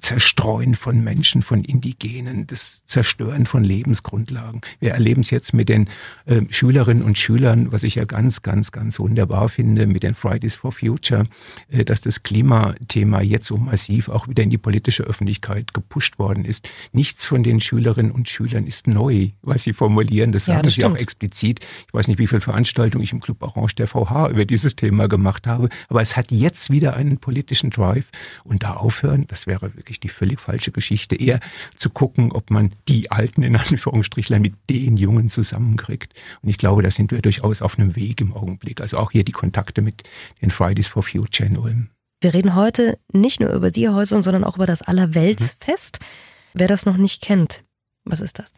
Zerstreuen 0.00 0.74
von 0.74 1.02
Menschen, 1.02 1.42
von 1.42 1.64
Indigenen, 1.64 2.46
das 2.46 2.84
Zerstören 2.84 3.46
von 3.46 3.64
Lebensgrundlagen. 3.64 4.60
Wir 4.80 4.92
erleben 4.92 5.22
es 5.22 5.30
jetzt 5.30 5.54
mit 5.54 5.68
den 5.68 5.88
äh, 6.26 6.42
Schülerinnen 6.50 7.02
und 7.02 7.16
Schülern, 7.16 7.72
was 7.72 7.82
ich 7.82 7.94
ja 7.94 8.04
ganz, 8.04 8.42
ganz, 8.42 8.70
ganz 8.70 8.98
wunderbar 8.98 9.48
finde, 9.48 9.86
mit 9.86 10.02
den 10.02 10.14
Fridays 10.14 10.56
for 10.56 10.72
Future, 10.72 11.24
äh, 11.70 11.84
dass 11.84 12.02
das 12.02 12.22
Klimathema 12.22 13.22
jetzt 13.22 13.46
so 13.46 13.56
massiv 13.56 14.08
auch 14.08 14.28
wieder 14.28 14.42
in 14.42 14.50
die 14.50 14.58
politische 14.58 15.04
Öffentlichkeit 15.04 15.72
gepusht 15.72 16.18
worden 16.18 16.44
ist. 16.44 16.68
Nichts 16.92 17.24
von 17.24 17.42
den 17.42 17.60
Schülerinnen 17.60 18.12
und 18.12 18.28
Schülern 18.28 18.66
ist 18.66 18.86
neu, 18.86 19.30
was 19.40 19.62
sie 19.62 19.72
formulieren. 19.72 20.32
Das 20.32 20.46
ja, 20.46 20.54
sagen 20.54 20.64
das 20.64 20.74
sie 20.74 20.84
auch 20.84 20.96
explizit. 20.96 21.60
Ich 21.86 21.94
weiß 21.94 22.08
nicht, 22.08 22.18
wie 22.18 22.26
viele 22.26 22.42
Veranstaltungen 22.42 23.04
ich 23.04 23.12
im 23.12 23.20
Club 23.20 23.42
Orange 23.42 23.76
der 23.76 23.86
VH 23.86 24.28
über 24.28 24.44
dieses 24.44 24.76
Thema 24.76 25.08
gemacht 25.08 25.46
habe, 25.46 25.70
aber 25.88 26.02
es 26.02 26.16
hat 26.16 26.30
jetzt 26.30 26.70
wieder 26.70 26.94
einen 26.94 27.18
politischen 27.18 27.70
Drive 27.70 28.10
und 28.44 28.62
da 28.62 28.74
aufhören, 28.74 29.26
das 29.28 29.46
wäre 29.46 29.61
wäre 29.62 29.76
wirklich 29.76 30.00
die 30.00 30.08
völlig 30.08 30.40
falsche 30.40 30.72
Geschichte. 30.72 31.16
Eher 31.16 31.40
zu 31.76 31.90
gucken, 31.90 32.32
ob 32.32 32.50
man 32.50 32.74
die 32.88 33.10
Alten 33.10 33.42
in 33.42 33.56
Anführungsstrichlein 33.56 34.42
mit 34.42 34.54
den 34.68 34.96
Jungen 34.96 35.30
zusammenkriegt. 35.30 36.12
Und 36.42 36.48
ich 36.48 36.58
glaube, 36.58 36.82
da 36.82 36.90
sind 36.90 37.12
wir 37.12 37.22
durchaus 37.22 37.62
auf 37.62 37.78
einem 37.78 37.96
Weg 37.96 38.20
im 38.20 38.34
Augenblick. 38.34 38.80
Also 38.80 38.98
auch 38.98 39.12
hier 39.12 39.24
die 39.24 39.32
Kontakte 39.32 39.82
mit 39.82 40.02
den 40.40 40.50
Fridays 40.50 40.88
for 40.88 41.02
Future 41.02 41.48
in 41.48 41.56
Ulm. 41.56 41.88
Wir 42.20 42.34
reden 42.34 42.54
heute 42.54 42.98
nicht 43.12 43.40
nur 43.40 43.50
über 43.50 43.70
Siegerhäuser, 43.70 44.22
sondern 44.22 44.44
auch 44.44 44.56
über 44.56 44.66
das 44.66 44.82
Allerweltsfest. 44.82 45.98
Mhm. 46.00 46.06
Wer 46.54 46.68
das 46.68 46.86
noch 46.86 46.96
nicht 46.96 47.22
kennt, 47.22 47.64
was 48.04 48.20
ist 48.20 48.38
das? 48.38 48.54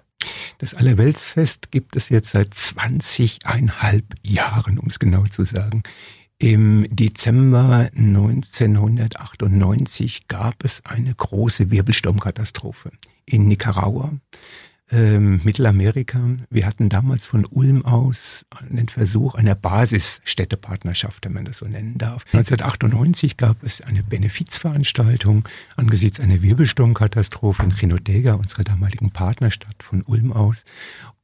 Das 0.59 0.75
Allerweltsfest 0.75 1.71
gibt 1.71 1.97
es 1.97 2.09
jetzt 2.09 2.31
seit 2.31 2.53
20,5 2.53 4.03
Jahren, 4.23 4.79
um 4.79 4.89
es 4.89 4.99
genau 4.99 5.25
zu 5.27 5.45
sagen. 5.45 5.83
Im 6.39 6.89
Dezember 6.91 7.91
1998 7.95 10.27
gab 10.27 10.65
es 10.65 10.85
eine 10.85 11.15
große 11.15 11.71
Wirbelsturmkatastrophe 11.71 12.91
in 13.25 13.47
Nicaragua 13.47 14.13
ähm, 14.91 15.41
Mittelamerika. 15.45 16.21
Wir 16.51 16.67
hatten 16.67 16.89
damals 16.89 17.27
von 17.27 17.47
Ulm 17.47 17.85
aus 17.85 18.45
einen 18.71 18.89
Versuch 18.89 19.35
einer 19.35 19.55
Basisstädtepartnerschaft, 19.55 21.25
wenn 21.25 21.33
man 21.33 21.45
das 21.45 21.59
so 21.59 21.67
nennen 21.67 21.97
darf. 21.97 22.25
1998 22.33 23.37
gab 23.37 23.63
es 23.63 23.81
eine 23.81 24.03
Benefizveranstaltung 24.03 25.49
angesichts 25.77 26.21
einer 26.21 26.43
Wirbelsturmkatastrophe 26.43 27.63
in 27.63 27.71
Chinotega, 27.71 28.35
unserer 28.35 28.65
damaligen 28.65 29.11
Partnerstadt 29.11 29.83
von 29.83 30.03
Ulm 30.03 30.33
aus. 30.33 30.65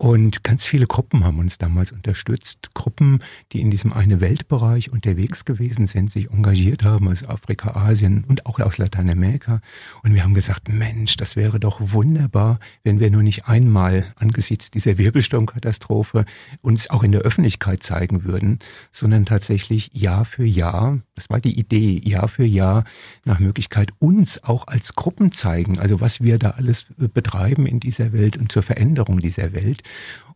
Und 0.00 0.45
ganz 0.45 0.64
viele 0.64 0.87
Gruppen 0.87 1.25
haben 1.25 1.38
uns 1.40 1.59
damals 1.59 1.93
unterstützt. 1.93 2.73
Gruppen, 2.73 3.23
die 3.52 3.61
in 3.61 3.71
diesem 3.71 3.93
eine 3.93 4.23
Weltbereich 4.23 4.90
unterwegs 4.90 5.45
gewesen 5.45 5.87
sind, 5.87 6.11
sich 6.11 6.31
engagiert 6.31 6.85
haben, 6.85 7.07
also 7.07 7.29
Afrika, 7.29 7.73
Asien 7.73 8.25
und 8.26 8.47
auch 8.47 8.59
aus 8.61 8.79
Lateinamerika. 8.79 9.61
Und 10.02 10.14
wir 10.14 10.25
haben 10.25 10.33
gesagt, 10.33 10.71
Mensch, 10.71 11.19
das 11.19 11.37
wäre 11.37 11.61
doch 11.61 11.81
wunderbar, 11.83 12.61
wenn 12.83 12.99
wir 12.99 13.11
nur 13.11 13.23
nicht 13.23 13.47
einmal 13.50 14.14
angesichts 14.14 14.71
dieser 14.71 14.97
Wirbelsturmkatastrophe 14.97 16.25
uns 16.62 16.88
auch 16.88 17.02
in 17.02 17.11
der 17.11 17.23
Öffentlichkeit 17.23 17.83
zeigen 17.83 18.23
würden, 18.23 18.61
sondern 18.92 19.26
tatsächlich 19.26 19.90
Jahr 19.92 20.25
für 20.25 20.45
Jahr, 20.45 21.00
das 21.16 21.30
war 21.30 21.40
die 21.40 21.59
Idee, 21.59 22.00
Jahr 22.04 22.28
für 22.28 22.45
Jahr 22.45 22.85
nach 23.25 23.40
Möglichkeit 23.40 23.90
uns 23.99 24.45
auch 24.45 24.69
als 24.69 24.95
Gruppen 24.95 25.33
zeigen, 25.33 25.80
also 25.80 26.00
was 26.00 26.21
wir 26.21 26.38
da 26.38 26.50
alles 26.50 26.87
betreiben 26.97 27.66
in 27.66 27.80
dieser 27.80 28.12
Welt 28.12 28.37
und 28.37 28.52
zur 28.52 28.62
Veränderung 28.62 29.19
dieser 29.19 29.52
Welt. 29.52 29.83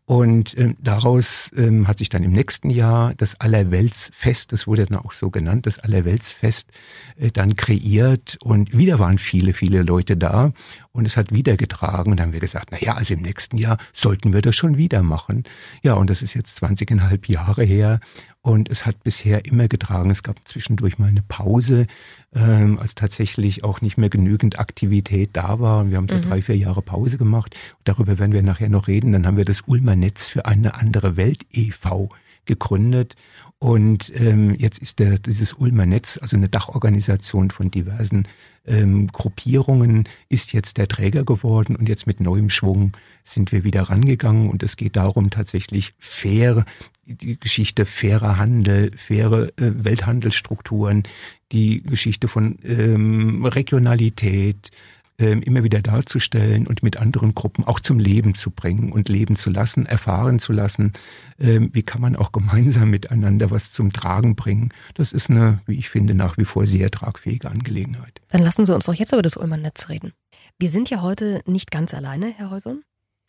Und 0.07 0.57
ähm, 0.59 0.77
daraus 0.81 1.51
ähm, 1.57 1.89
hat 1.89 1.97
sich 1.97 2.11
dann 2.11 2.23
im 2.23 2.33
nächsten 2.33 2.69
Jahr 2.69 3.15
das 3.15 3.41
Allerweltsfest, 3.41 4.53
das 4.53 4.67
wurde 4.67 4.85
dann 4.85 4.99
auch 4.99 5.13
so 5.13 5.31
genannt, 5.31 5.65
das 5.65 5.79
Allerweltsfest 5.79 6.71
äh, 7.17 7.31
dann 7.31 7.57
kreiert. 7.57 8.37
Und 8.43 8.77
wieder 8.77 8.99
waren 8.99 9.17
viele, 9.17 9.55
viele 9.55 9.83
Leute 9.83 10.19
da. 10.19 10.53
Und 10.93 11.07
es 11.07 11.17
hat 11.17 11.33
wieder 11.33 11.57
getragen. 11.57 12.11
Und 12.11 12.19
dann 12.19 12.27
haben 12.27 12.33
wir 12.35 12.41
gesagt, 12.41 12.69
na 12.71 12.79
ja, 12.81 12.95
also 12.95 13.15
im 13.15 13.23
nächsten 13.23 13.57
Jahr 13.57 13.79
sollten 13.95 14.35
wir 14.35 14.43
das 14.43 14.55
schon 14.55 14.77
wieder 14.77 15.03
machen. 15.03 15.45
Ja, 15.83 15.95
und 15.95 16.11
das 16.11 16.21
ist 16.21 16.35
jetzt 16.35 16.63
20,5 16.63 17.33
Jahre 17.33 17.65
her. 17.65 18.01
Und 18.45 18.69
es 18.69 18.85
hat 18.85 19.03
bisher 19.03 19.47
immer 19.47 19.69
getragen. 19.69 20.11
Es 20.11 20.23
gab 20.23 20.37
zwischendurch 20.47 20.99
mal 20.99 21.09
eine 21.09 21.23
Pause, 21.23 21.87
ähm, 22.35 22.79
als 22.79 22.95
tatsächlich 22.95 23.65
auch 23.65 23.81
nicht 23.81 23.97
mehr 23.97 24.11
genügend 24.11 24.59
Aktivität 24.59 25.31
da 25.33 25.61
war. 25.61 25.81
Und 25.81 25.91
wir 25.91 25.97
haben 25.97 26.11
so 26.11 26.17
mhm. 26.17 26.23
drei, 26.23 26.43
vier 26.43 26.59
Jahre 26.59 26.83
Pause 26.83 27.17
gemacht. 27.17 27.57
Darüber 27.85 28.19
werden 28.19 28.33
wir 28.33 28.43
nachher 28.43 28.69
noch 28.69 28.87
reden. 28.87 29.13
Dann 29.13 29.27
haben 29.27 29.39
wir 29.39 29.47
das 29.47 29.63
Ulmer 29.63 29.97
Netz 29.97 30.29
für 30.29 30.45
eine 30.45 30.75
andere 30.75 31.17
Welt 31.17 31.47
e.V. 31.55 32.11
gegründet. 32.45 33.17
Und 33.59 34.13
ähm, 34.15 34.55
jetzt 34.55 34.79
ist 34.79 34.99
der, 34.99 35.19
dieses 35.19 35.55
Ulmer 35.55 35.87
Netz, 35.87 36.19
also 36.21 36.37
eine 36.37 36.49
Dachorganisation 36.49 37.51
von 37.51 37.71
diversen 37.71 38.29
ähm, 38.67 39.07
Gruppierungen, 39.09 40.09
ist 40.29 40.53
jetzt 40.53 40.77
der 40.77 40.89
Träger 40.89 41.25
geworden. 41.25 41.77
Und 41.77 41.89
jetzt 41.89 42.07
mit 42.07 42.21
neuem 42.21 42.51
Schwung 42.51 42.93
sind 43.25 43.53
wir 43.53 43.65
wieder 43.65 43.83
rangegangen. 43.83 44.51
Und 44.51 44.63
es 44.63 44.77
geht 44.77 44.97
darum, 44.97 45.31
tatsächlich 45.31 45.95
fair, 45.99 46.67
die 47.07 47.39
Geschichte 47.39 47.87
fairer 47.87 48.37
Handel, 48.37 48.91
faire 48.97 49.49
äh, 49.57 49.85
Welthandelsstrukturen, 49.85 51.05
die 51.53 51.83
Geschichte 51.83 52.29
von 52.29 52.59
ähm, 52.65 53.47
Regionalität, 53.47 54.71
immer 55.17 55.63
wieder 55.63 55.81
darzustellen 55.81 56.67
und 56.67 56.83
mit 56.83 56.97
anderen 56.97 57.35
Gruppen 57.35 57.65
auch 57.65 57.79
zum 57.79 57.99
Leben 57.99 58.35
zu 58.35 58.51
bringen 58.51 58.91
und 58.93 59.09
leben 59.09 59.37
zu 59.37 59.49
lassen, 59.49 59.87
erfahren 59.87 60.39
zu 60.39 60.53
lassen. 60.53 60.93
Ähm, 61.39 61.71
wie 61.73 61.83
kann 61.85 62.01
man 62.01 62.17
auch 62.17 62.33
gemeinsam 62.33 62.91
miteinander 62.91 63.51
was 63.51 63.71
zum 63.71 63.93
Tragen 63.93 64.35
bringen? 64.35 64.73
Das 64.95 65.13
ist 65.13 65.31
eine, 65.31 65.61
wie 65.67 65.77
ich 65.77 65.89
finde, 65.89 66.15
nach 66.15 66.37
wie 66.37 66.45
vor 66.45 66.67
sehr 66.67 66.91
tragfähige 66.91 67.49
Angelegenheit. 67.49 68.21
Dann 68.31 68.43
lassen 68.43 68.67
Sie 68.67 68.75
uns 68.75 68.87
doch 68.87 68.95
jetzt 68.95 69.13
über 69.13 69.23
das 69.23 69.37
Ulmer 69.37 69.57
Netz 69.57 69.89
reden. 69.89 70.13
Wir 70.59 70.71
sind 70.71 70.91
ja 70.91 71.01
heute 71.01 71.43
nicht 71.47 71.71
ganz 71.71 71.95
alleine, 71.95 72.33
Herr 72.37 72.51
Heuson. 72.51 72.83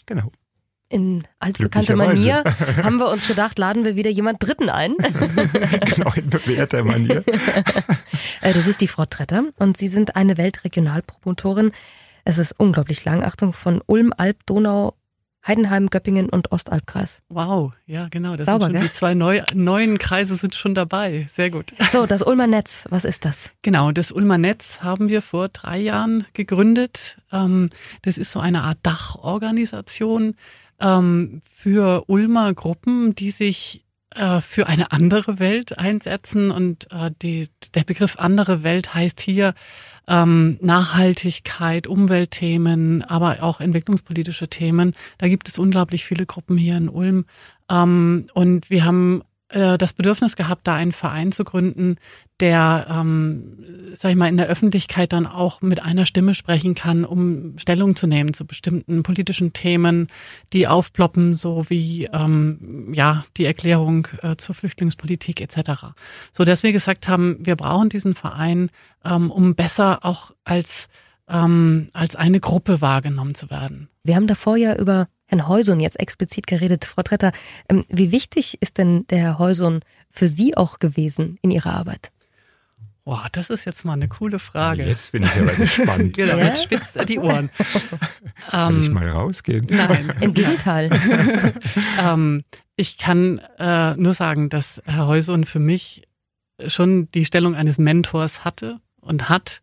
Genau 0.08 0.32
in 0.90 1.24
altbekannter 1.40 1.96
Manier 1.96 2.44
haben 2.84 2.98
wir 2.98 3.10
uns 3.10 3.28
gedacht, 3.28 3.58
laden 3.58 3.84
wir 3.84 3.96
wieder 3.96 4.10
jemand 4.10 4.44
Dritten 4.44 4.70
ein. 4.70 4.96
genau, 5.02 6.14
in 6.14 6.30
bewährter 6.30 6.84
Manier. 6.84 7.24
Äh, 8.42 8.54
das 8.54 8.68
ist 8.68 8.82
die 8.82 8.88
Frau 8.88 9.06
Tretter 9.06 9.46
und 9.58 9.78
Sie 9.78 9.88
sind 9.88 10.16
eine 10.16 10.38
Weltregionalpromotorin. 10.38 11.72
Es 12.24 12.38
ist 12.38 12.54
unglaublich 12.58 13.04
lang. 13.04 13.24
Achtung, 13.24 13.54
von 13.54 13.82
Ulm, 13.88 14.14
Alb, 14.16 14.46
Donau, 14.46 14.94
Heidenheim, 15.48 15.90
Göppingen 15.90 16.30
und 16.30 16.52
Ostalbkreis. 16.52 17.22
Wow, 17.30 17.74
ja 17.86 18.08
genau. 18.10 18.36
Das 18.36 18.48
Sauber, 18.48 18.66
sind 18.66 18.74
schon 18.74 18.82
gell? 18.82 18.90
die 18.90 18.94
zwei 18.94 19.14
neu, 19.14 19.42
neuen 19.54 19.98
Kreise 20.00 20.36
sind 20.36 20.56
schon 20.56 20.74
dabei. 20.74 21.28
Sehr 21.34 21.52
gut. 21.52 21.74
So, 21.92 22.06
das 22.06 22.24
Ulmer 22.24 22.48
Netz, 22.48 22.86
was 22.90 23.06
ist 23.06 23.26
das? 23.26 23.52
Genau, 23.62 23.92
das 23.92 24.12
Ulmer 24.12 24.38
Netz 24.38 24.82
haben 24.82 25.08
wir 25.08 25.22
vor 25.22 25.50
drei 25.50 25.80
Jahren 25.80 26.26
gegründet. 26.34 27.18
Ähm, 27.32 27.70
das 28.02 28.18
ist 28.18 28.32
so 28.32 28.40
eine 28.40 28.64
Art 28.64 28.80
Dachorganisation 28.84 30.36
ähm, 30.80 31.42
für 31.46 32.04
Ulmer 32.08 32.54
Gruppen, 32.54 33.16
die 33.16 33.32
sich 33.32 33.86
äh, 34.16 34.42
für 34.42 34.68
eine 34.68 34.92
andere 34.92 35.40
Welt 35.40 35.78
einsetzen. 35.78 36.52
Und 36.52 36.88
äh, 36.92 37.12
die, 37.22 37.50
der 37.74 37.84
Begriff 37.84 38.18
andere 38.18 38.64
Welt 38.64 38.94
heißt 38.94 39.20
hier 39.20 39.54
ähm, 40.08 40.58
Nachhaltigkeit, 40.62 41.88
Umweltthemen, 41.88 43.04
aber 43.04 43.44
auch 43.44 43.60
entwicklungspolitische 43.60 44.48
Themen. 44.48 44.94
Da 45.18 45.28
gibt 45.28 45.48
es 45.50 45.60
unglaublich 45.60 46.06
viele 46.06 46.26
Gruppen 46.26 46.58
hier 46.58 46.78
in 46.78 46.90
Ulm. 46.90 47.26
Ähm, 47.70 48.28
und 48.34 48.70
wir 48.70 48.86
haben 48.86 49.22
äh, 49.50 49.78
das 49.78 49.94
Bedürfnis 49.94 50.36
gehabt, 50.36 50.68
da 50.68 50.76
einen 50.76 50.92
Verein 50.92 51.32
zu 51.32 51.44
gründen, 51.44 51.98
der, 52.40 52.88
ähm, 52.90 53.64
sag 53.96 54.12
ich 54.12 54.18
mal, 54.18 54.28
in 54.28 54.38
der 54.38 54.48
Öffentlichkeit 54.48 55.14
dann 55.14 55.28
auch 55.28 55.62
mit 55.62 55.82
einer 55.82 56.06
Stimme 56.06 56.34
sprechen 56.34 56.76
kann, 56.76 57.06
um 57.06 57.58
Stellung 57.58 57.96
zu 57.96 58.08
nehmen 58.08 58.34
zu 58.34 58.46
bestimmten 58.46 59.04
politischen 59.04 59.54
Themen, 59.54 60.08
die 60.52 60.68
aufploppen, 60.68 61.36
so 61.36 61.66
wie 61.70 62.06
ähm, 62.12 62.92
ja 62.94 63.26
die 63.38 63.46
Erklärung 63.46 64.08
äh, 64.22 64.36
zur 64.36 64.56
Flüchtlingspolitik 64.56 65.40
etc. 65.40 65.94
So, 66.32 66.44
dass 66.44 66.64
wir 66.64 66.72
gesagt 66.72 67.08
haben, 67.08 67.38
wir 67.40 67.56
brauchen 67.56 67.90
diesen 67.90 68.16
Verein, 68.16 68.70
ähm, 69.04 69.32
um 69.32 69.56
besser 69.56 70.04
auch 70.04 70.32
als 70.44 70.90
ähm, 71.28 71.90
als 71.94 72.16
eine 72.16 72.40
Gruppe 72.40 72.82
wahrgenommen 72.82 73.36
zu 73.36 73.50
werden. 73.50 73.90
Wir 74.04 74.16
haben 74.16 74.28
davor 74.28 74.58
ja 74.58 74.76
über 74.76 75.08
Herrn 75.28 75.48
Heuson 75.48 75.80
jetzt 75.80 76.00
explizit 76.00 76.48
geredet. 76.48 76.86
Frau 76.86 77.04
Tretter, 77.04 77.32
ähm, 77.70 77.84
wie 77.90 78.12
wichtig 78.12 78.58
ist 78.62 78.78
denn 78.78 79.08
der 79.08 79.20
Herr 79.20 79.40
Heuson 79.40 79.82
für 80.12 80.28
Sie 80.28 80.56
auch 80.56 80.80
gewesen 80.80 81.38
in 81.42 81.52
Ihrer 81.52 81.74
Arbeit? 81.74 82.12
Boah, 83.06 83.28
das 83.32 83.52
ist 83.52 83.66
jetzt 83.66 83.86
mal 83.86 83.94
eine 83.94 84.08
coole 84.08 84.40
Frage. 84.40 84.84
Jetzt 84.84 85.12
bin 85.12 85.22
ich 85.22 85.32
aber 85.36 85.54
gespannt. 85.54 86.14
genau, 86.18 86.40
jetzt 86.40 86.64
spitzt 86.64 86.96
er 86.96 87.06
die 87.06 87.20
Ohren. 87.20 87.52
Soll 88.52 88.80
ich 88.80 88.88
ähm, 88.88 88.94
mal 88.94 89.08
rausgehen? 89.10 89.68
Nein, 89.70 90.12
im 90.22 90.34
Gegenteil. 90.34 90.90
ähm, 92.02 92.44
ich 92.76 92.98
kann 92.98 93.40
äh, 93.60 93.96
nur 93.96 94.16
sagen, 94.16 94.50
dass 94.50 94.82
Herr 94.86 95.06
Heuson 95.06 95.46
für 95.46 95.60
mich 95.60 96.02
schon 96.68 97.12
die 97.12 97.26
Stellung 97.26 97.56
eines 97.56 97.78
Mentors 97.78 98.44
hatte 98.44 98.80
und 99.02 99.30
hat 99.30 99.62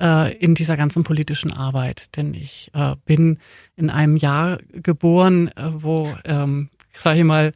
äh, 0.00 0.34
in 0.36 0.54
dieser 0.54 0.76
ganzen 0.76 1.04
politischen 1.04 1.52
Arbeit. 1.52 2.16
Denn 2.16 2.34
ich 2.34 2.70
äh, 2.74 2.96
bin 3.04 3.38
in 3.76 3.90
einem 3.90 4.16
Jahr 4.16 4.58
geboren, 4.72 5.48
äh, 5.48 5.70
wo, 5.72 6.14
ähm, 6.24 6.70
sage 6.96 7.18
ich 7.18 7.24
mal, 7.24 7.52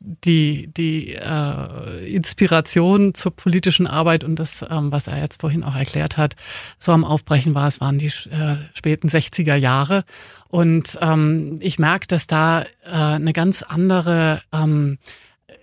die, 0.00 0.68
die 0.68 1.14
äh, 1.14 2.14
Inspiration 2.14 3.14
zur 3.14 3.34
politischen 3.34 3.86
Arbeit 3.86 4.22
und 4.22 4.36
das, 4.36 4.64
ähm, 4.70 4.92
was 4.92 5.08
er 5.08 5.20
jetzt 5.20 5.40
vorhin 5.40 5.64
auch 5.64 5.74
erklärt 5.74 6.16
hat, 6.16 6.36
so 6.78 6.92
am 6.92 7.04
Aufbrechen 7.04 7.54
war. 7.54 7.66
Es 7.66 7.80
waren 7.80 7.98
die 7.98 8.06
äh, 8.06 8.56
späten 8.74 9.08
60er 9.08 9.56
Jahre. 9.56 10.04
Und 10.48 10.98
ähm, 11.02 11.58
ich 11.60 11.78
merke, 11.78 12.06
dass 12.06 12.26
da 12.26 12.62
äh, 12.62 12.66
eine 12.84 13.32
ganz 13.32 13.62
andere 13.62 14.42
ähm, 14.52 14.98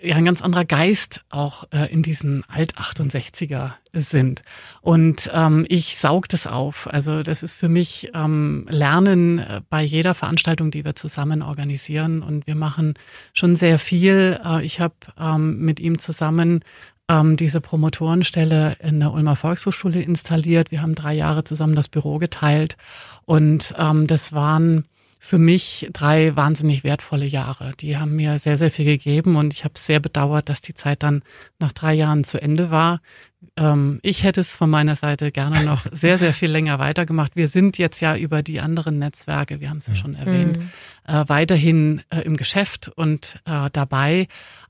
ja 0.05 0.15
ein 0.15 0.25
ganz 0.25 0.41
anderer 0.41 0.65
Geist 0.65 1.25
auch 1.29 1.65
äh, 1.71 1.91
in 1.91 2.03
diesen 2.03 2.43
Alt-68er 2.47 3.71
sind. 3.93 4.43
Und 4.81 5.29
ähm, 5.33 5.65
ich 5.69 5.97
saug 5.97 6.29
das 6.29 6.47
auf. 6.47 6.87
Also 6.91 7.23
das 7.23 7.43
ist 7.43 7.53
für 7.53 7.69
mich 7.69 8.11
ähm, 8.13 8.65
Lernen 8.69 9.39
äh, 9.39 9.61
bei 9.69 9.81
jeder 9.83 10.13
Veranstaltung, 10.13 10.71
die 10.71 10.85
wir 10.85 10.95
zusammen 10.95 11.41
organisieren. 11.41 12.21
Und 12.21 12.47
wir 12.47 12.55
machen 12.55 12.93
schon 13.33 13.55
sehr 13.55 13.79
viel. 13.79 14.39
Äh, 14.43 14.65
ich 14.65 14.79
habe 14.79 14.95
ähm, 15.19 15.59
mit 15.59 15.79
ihm 15.79 15.99
zusammen 15.99 16.61
ähm, 17.09 17.37
diese 17.37 17.61
Promotorenstelle 17.61 18.77
in 18.81 18.99
der 18.99 19.11
Ulmer 19.11 19.35
Volkshochschule 19.35 20.01
installiert. 20.01 20.71
Wir 20.71 20.81
haben 20.81 20.95
drei 20.95 21.13
Jahre 21.13 21.43
zusammen 21.43 21.75
das 21.75 21.87
Büro 21.87 22.17
geteilt. 22.17 22.77
Und 23.25 23.73
ähm, 23.77 24.07
das 24.07 24.33
waren 24.33 24.85
für 25.25 25.39
mich 25.39 25.89
drei 25.91 26.35
wahnsinnig 26.35 26.83
wertvolle 26.83 27.25
Jahre. 27.25 27.73
Die 27.79 27.97
haben 27.97 28.15
mir 28.15 28.37
sehr, 28.37 28.57
sehr 28.59 28.69
viel 28.69 28.85
gegeben 28.85 29.37
und 29.37 29.55
ich 29.55 29.63
habe 29.63 29.73
sehr 29.75 29.99
bedauert, 29.99 30.49
dass 30.49 30.61
die 30.61 30.75
Zeit 30.75 31.01
dann 31.01 31.23
nach 31.57 31.73
drei 31.73 31.95
Jahren 31.95 32.23
zu 32.23 32.39
Ende 32.39 32.69
war. 32.69 33.01
Ähm, 33.57 33.99
ich 34.01 34.23
hätte 34.23 34.41
es 34.41 34.55
von 34.55 34.69
meiner 34.69 34.95
Seite 34.95 35.31
gerne 35.31 35.63
noch 35.63 35.85
sehr, 35.91 36.17
sehr 36.17 36.33
viel 36.33 36.51
länger 36.51 36.79
weitergemacht. 36.79 37.35
Wir 37.35 37.47
sind 37.47 37.77
jetzt 37.77 37.99
ja 38.01 38.15
über 38.15 38.43
die 38.43 38.59
anderen 38.59 38.99
Netzwerke, 38.99 39.59
wir 39.59 39.69
haben 39.69 39.77
es 39.77 39.87
ja 39.87 39.95
schon 39.95 40.15
erwähnt, 40.15 40.57
mhm. 40.57 40.69
äh, 41.07 41.23
weiterhin 41.27 42.01
äh, 42.09 42.21
im 42.21 42.37
Geschäft 42.37 42.91
und 42.95 43.39
äh, 43.45 43.69
dabei. 43.71 44.27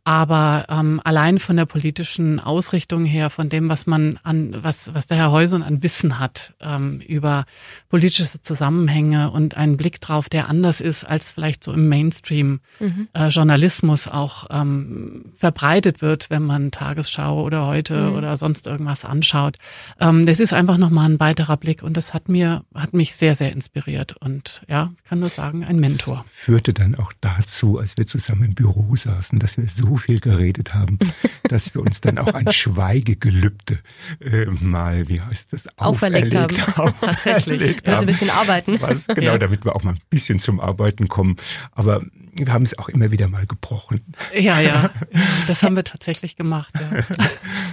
Aber 0.08 0.67
ähm, 0.70 1.01
allein 1.03 1.39
von 1.39 1.58
der 1.58 1.65
politischen 1.65 2.39
Ausrichtung 2.39 3.05
her, 3.05 3.32
von 3.32 3.50
dem, 3.50 3.70
was 3.70 3.88
man 3.88 4.20
an, 4.22 4.55
was, 4.62 4.94
was 4.94 5.08
der 5.08 5.17
Herr 5.17 5.32
Heusen 5.32 5.63
an 5.63 5.82
Wissen 5.82 6.20
hat 6.20 6.53
ähm, 6.62 7.01
über 7.01 7.46
politische 7.89 8.39
Zusammenhänge 8.39 9.32
und 9.32 9.58
einen 9.58 9.77
Blick 9.77 10.00
drauf, 10.01 10.29
der 10.29 10.48
anders 10.48 10.79
ist, 10.79 11.05
als 11.05 11.32
vielleicht 11.32 11.63
so 11.63 11.74
im 11.74 11.89
Mainstream-Journalismus 11.89 14.05
mhm. 14.05 14.12
äh, 14.12 14.15
auch 14.15 14.46
ähm, 14.51 15.34
verbreitet 15.38 16.03
wird, 16.03 16.29
wenn 16.29 16.44
man 16.44 16.70
Tagesschau 16.70 17.41
oder 17.41 17.65
heute 17.65 18.12
mhm. 18.12 18.15
oder 18.15 18.38
sonst 18.38 18.64
irgendwas 18.65 19.05
anschaut. 19.05 19.57
Ähm, 20.00 20.25
das 20.25 20.39
ist 20.39 20.53
einfach 20.53 20.77
nochmal 20.77 21.10
ein 21.10 21.19
weiterer 21.19 21.57
Blick 21.57 21.84
und 21.84 21.98
das 21.98 22.13
hat 22.13 22.29
mir, 22.29 22.63
hat 22.74 22.93
mich 22.93 23.15
sehr, 23.15 23.36
sehr 23.36 23.51
inspiriert 23.51 24.15
und 24.17 24.63
ja, 24.67 24.91
kann 25.07 25.19
nur 25.19 25.29
sagen, 25.29 25.63
ein 25.63 25.79
Mentor. 25.79 26.24
Das 26.25 26.34
führte 26.34 26.74
dann 26.74 26.95
auch 26.95 27.13
dazu, 27.22 27.79
als 27.79 27.98
wir 27.98 28.07
zusammen 28.07 28.43
im 28.43 28.55
Büro 28.55 28.95
saßen, 28.95 29.39
dass 29.39 29.57
wir 29.57 29.67
so 29.67 29.98
viel 29.98 30.19
geredet 30.19 30.74
haben, 30.74 31.00
dass 31.50 31.74
wir 31.74 31.81
uns 31.81 32.01
dann 32.01 32.17
auch 32.17 32.34
ein 32.34 32.51
Schweigegelübde 32.51 33.79
äh, 34.19 34.45
mal, 34.45 35.07
wie 35.10 35.22
heißt 35.22 35.53
das, 35.53 35.67
auferlegt, 35.77 36.36
auferlegt 36.36 36.77
haben. 36.77 36.93
Tatsächlich. 37.01 37.88
Also 37.88 38.01
ein 38.01 38.05
bisschen 38.05 38.29
arbeiten. 38.29 38.81
Was, 38.81 39.07
genau, 39.07 39.34
ja. 39.34 39.38
damit 39.38 39.65
wir 39.65 39.75
auch 39.75 39.84
mal 39.84 39.93
ein 39.93 40.00
bisschen 40.10 40.39
zum 40.39 40.60
Arbeiten 40.60 41.07
kommen. 41.07 41.36
Aber 41.72 42.03
wir 42.38 42.51
haben 42.51 42.63
es 42.63 42.77
auch 42.77 42.89
immer 42.89 43.12
wieder 43.12 43.29
mal 43.29 43.45
gebrochen. 43.45 44.01
Ja, 44.34 44.60
ja, 44.60 44.89
das 45.48 45.63
haben 45.63 45.75
wir 45.75 45.84
tatsächlich 45.84 46.36
gemacht. 46.36 46.74
Ja. 46.75 47.03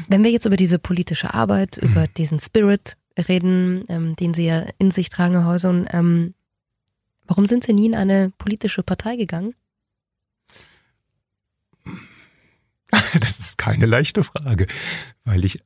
Wenn 0.09 0.23
wir 0.23 0.31
jetzt 0.31 0.47
über 0.47 0.57
diese 0.57 0.79
politische 0.83 1.35
Arbeit, 1.35 1.77
über 1.77 2.03
mhm. 2.03 2.15
diesen 2.17 2.39
Spirit 2.39 2.97
reden, 3.29 3.85
ähm, 3.89 4.17
den 4.17 4.35
Sie 4.35 4.47
ja 4.47 4.67
in 4.79 4.91
sich 4.91 5.11
tragen, 5.11 5.35
Herr 5.35 5.47
Häuser, 5.47 5.85
ähm, 5.93 6.35
warum 7.27 7.47
sind 7.47 7.65
Sie 7.65 7.73
nie 7.73 7.87
in 7.87 7.95
eine 7.95 8.33
politische 8.39 8.83
Partei 8.83 9.17
gegangen? 9.17 9.55
Das 13.19 13.39
ist 13.39 13.57
keine 13.57 13.87
leichte 13.87 14.23
Frage, 14.23 14.67
weil 15.25 15.47
ich 15.47 15.63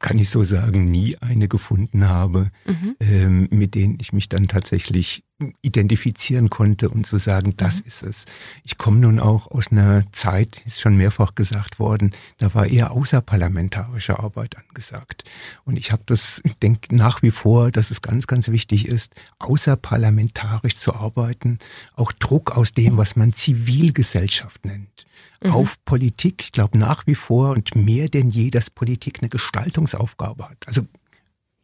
kann 0.00 0.18
ich 0.18 0.30
so 0.30 0.42
sagen, 0.42 0.86
nie 0.86 1.16
eine 1.18 1.46
gefunden 1.46 2.08
habe, 2.08 2.50
mhm. 2.64 2.96
ähm, 3.00 3.48
mit 3.50 3.74
denen 3.74 3.98
ich 4.00 4.12
mich 4.12 4.28
dann 4.28 4.48
tatsächlich 4.48 5.22
identifizieren 5.62 6.50
konnte 6.50 6.88
und 6.88 7.06
zu 7.06 7.18
sagen, 7.18 7.54
das 7.56 7.80
mhm. 7.80 7.86
ist 7.86 8.02
es. 8.02 8.24
Ich 8.64 8.78
komme 8.78 8.98
nun 8.98 9.18
auch 9.18 9.50
aus 9.50 9.68
einer 9.70 10.04
Zeit, 10.12 10.62
ist 10.66 10.80
schon 10.80 10.96
mehrfach 10.96 11.34
gesagt 11.34 11.78
worden, 11.78 12.12
da 12.38 12.54
war 12.54 12.66
eher 12.66 12.90
außerparlamentarische 12.92 14.18
Arbeit 14.18 14.56
angesagt. 14.56 15.24
Und 15.64 15.76
ich 15.76 15.92
habe 15.92 16.02
das, 16.06 16.42
denke 16.62 16.94
nach 16.94 17.22
wie 17.22 17.30
vor, 17.30 17.70
dass 17.70 17.90
es 17.90 18.02
ganz, 18.02 18.26
ganz 18.26 18.48
wichtig 18.48 18.86
ist, 18.86 19.14
außerparlamentarisch 19.38 20.76
zu 20.76 20.94
arbeiten, 20.94 21.58
auch 21.94 22.12
Druck 22.12 22.56
aus 22.56 22.72
dem, 22.72 22.96
was 22.96 23.16
man 23.16 23.32
Zivilgesellschaft 23.32 24.64
nennt 24.64 25.06
mhm. 25.42 25.52
auf 25.52 25.82
Politik. 25.84 26.42
Ich 26.42 26.52
glaube 26.52 26.78
nach 26.78 27.06
wie 27.06 27.14
vor 27.14 27.50
und 27.50 27.74
mehr 27.74 28.08
denn 28.08 28.30
je, 28.30 28.50
dass 28.50 28.70
Politik 28.70 29.18
eine 29.20 29.28
Gestaltungsaufgabe 29.28 30.48
hat. 30.48 30.66
Also 30.66 30.86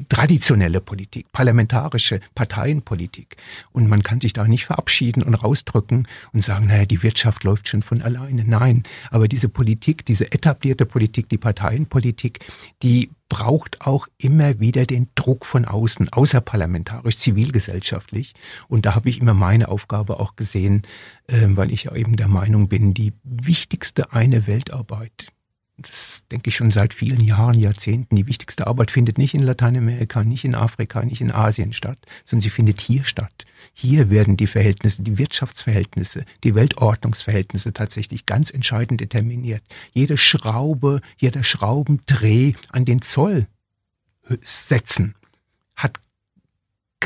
traditionelle 0.09 0.81
Politik, 0.81 1.33
parlamentarische 1.33 2.21
Parteienpolitik. 2.35 3.37
Und 3.73 3.89
man 3.89 4.03
kann 4.03 4.21
sich 4.21 4.33
da 4.33 4.47
nicht 4.47 4.67
verabschieden 4.67 5.23
und 5.23 5.35
rausdrücken 5.35 6.07
und 6.33 6.43
sagen, 6.43 6.67
naja, 6.67 6.85
die 6.85 7.03
Wirtschaft 7.03 7.45
läuft 7.45 7.69
schon 7.69 7.83
von 7.83 8.03
alleine. 8.03 8.45
Nein, 8.45 8.83
aber 9.11 9.27
diese 9.27 9.49
Politik, 9.49 10.05
diese 10.05 10.31
etablierte 10.33 10.85
Politik, 10.85 11.29
die 11.31 11.39
Parteienpolitik, 11.39 12.41
die 12.83 13.11
braucht 13.29 13.81
auch 13.81 14.07
immer 14.19 14.61
wieder 14.61 14.87
den 14.87 15.09
Druck 15.15 15.47
von 15.47 15.65
außen, 15.65 16.11
außerparlamentarisch, 16.11 17.17
zivilgesellschaftlich. 17.17 18.35
Und 18.69 18.87
da 18.87 18.95
habe 18.95 19.09
ich 19.09 19.21
immer 19.21 19.35
meine 19.35 19.69
Aufgabe 19.69 20.21
auch 20.21 20.37
gesehen, 20.37 20.83
äh, 21.27 21.47
weil 21.49 21.73
ich 21.73 21.91
eben 21.91 22.17
der 22.17 22.29
Meinung 22.29 22.69
bin, 22.69 22.95
die 22.95 23.15
wichtigste 23.25 24.13
eine 24.13 24.47
Weltarbeit, 24.47 25.33
das 25.77 26.25
denke 26.31 26.49
ich 26.49 26.57
schon 26.57 26.71
seit 26.71 26.95
vielen 26.95 27.21
Jahren, 27.21 27.59
Jahrzehnten, 27.59 28.17
die 28.17 28.27
wichtigste 28.27 28.67
Arbeit 28.67 28.91
findet 28.91 29.19
nicht 29.19 29.35
in 29.35 29.43
Lateinamerika, 29.43 30.25
nicht 30.25 30.45
in 30.45 30.55
Afrika, 30.55 31.05
nicht 31.05 31.21
in 31.21 31.31
Asien 31.31 31.75
statt, 31.75 31.99
sondern 32.25 32.43
sie 32.43 32.51
findet 32.51 32.81
hier 32.81 33.05
statt. 33.05 33.45
Hier 33.75 34.09
werden 34.09 34.39
die 34.39 34.47
Verhältnisse, 34.47 35.03
die 35.03 35.19
Wirtschaftsverhältnisse, 35.19 36.25
die 36.45 36.55
Weltordnungsverhältnisse 36.55 37.75
tatsächlich 37.75 38.25
ganz 38.25 38.51
entscheidend 38.51 39.01
determiniert. 39.03 39.63
Jede 39.93 40.17
Schraube, 40.17 41.03
jeder 41.19 41.45
Schraubendreh 41.45 42.55
an 42.71 42.87
den 42.87 43.03
Zoll 43.03 43.47
setzen 44.41 45.15
hat 45.77 46.01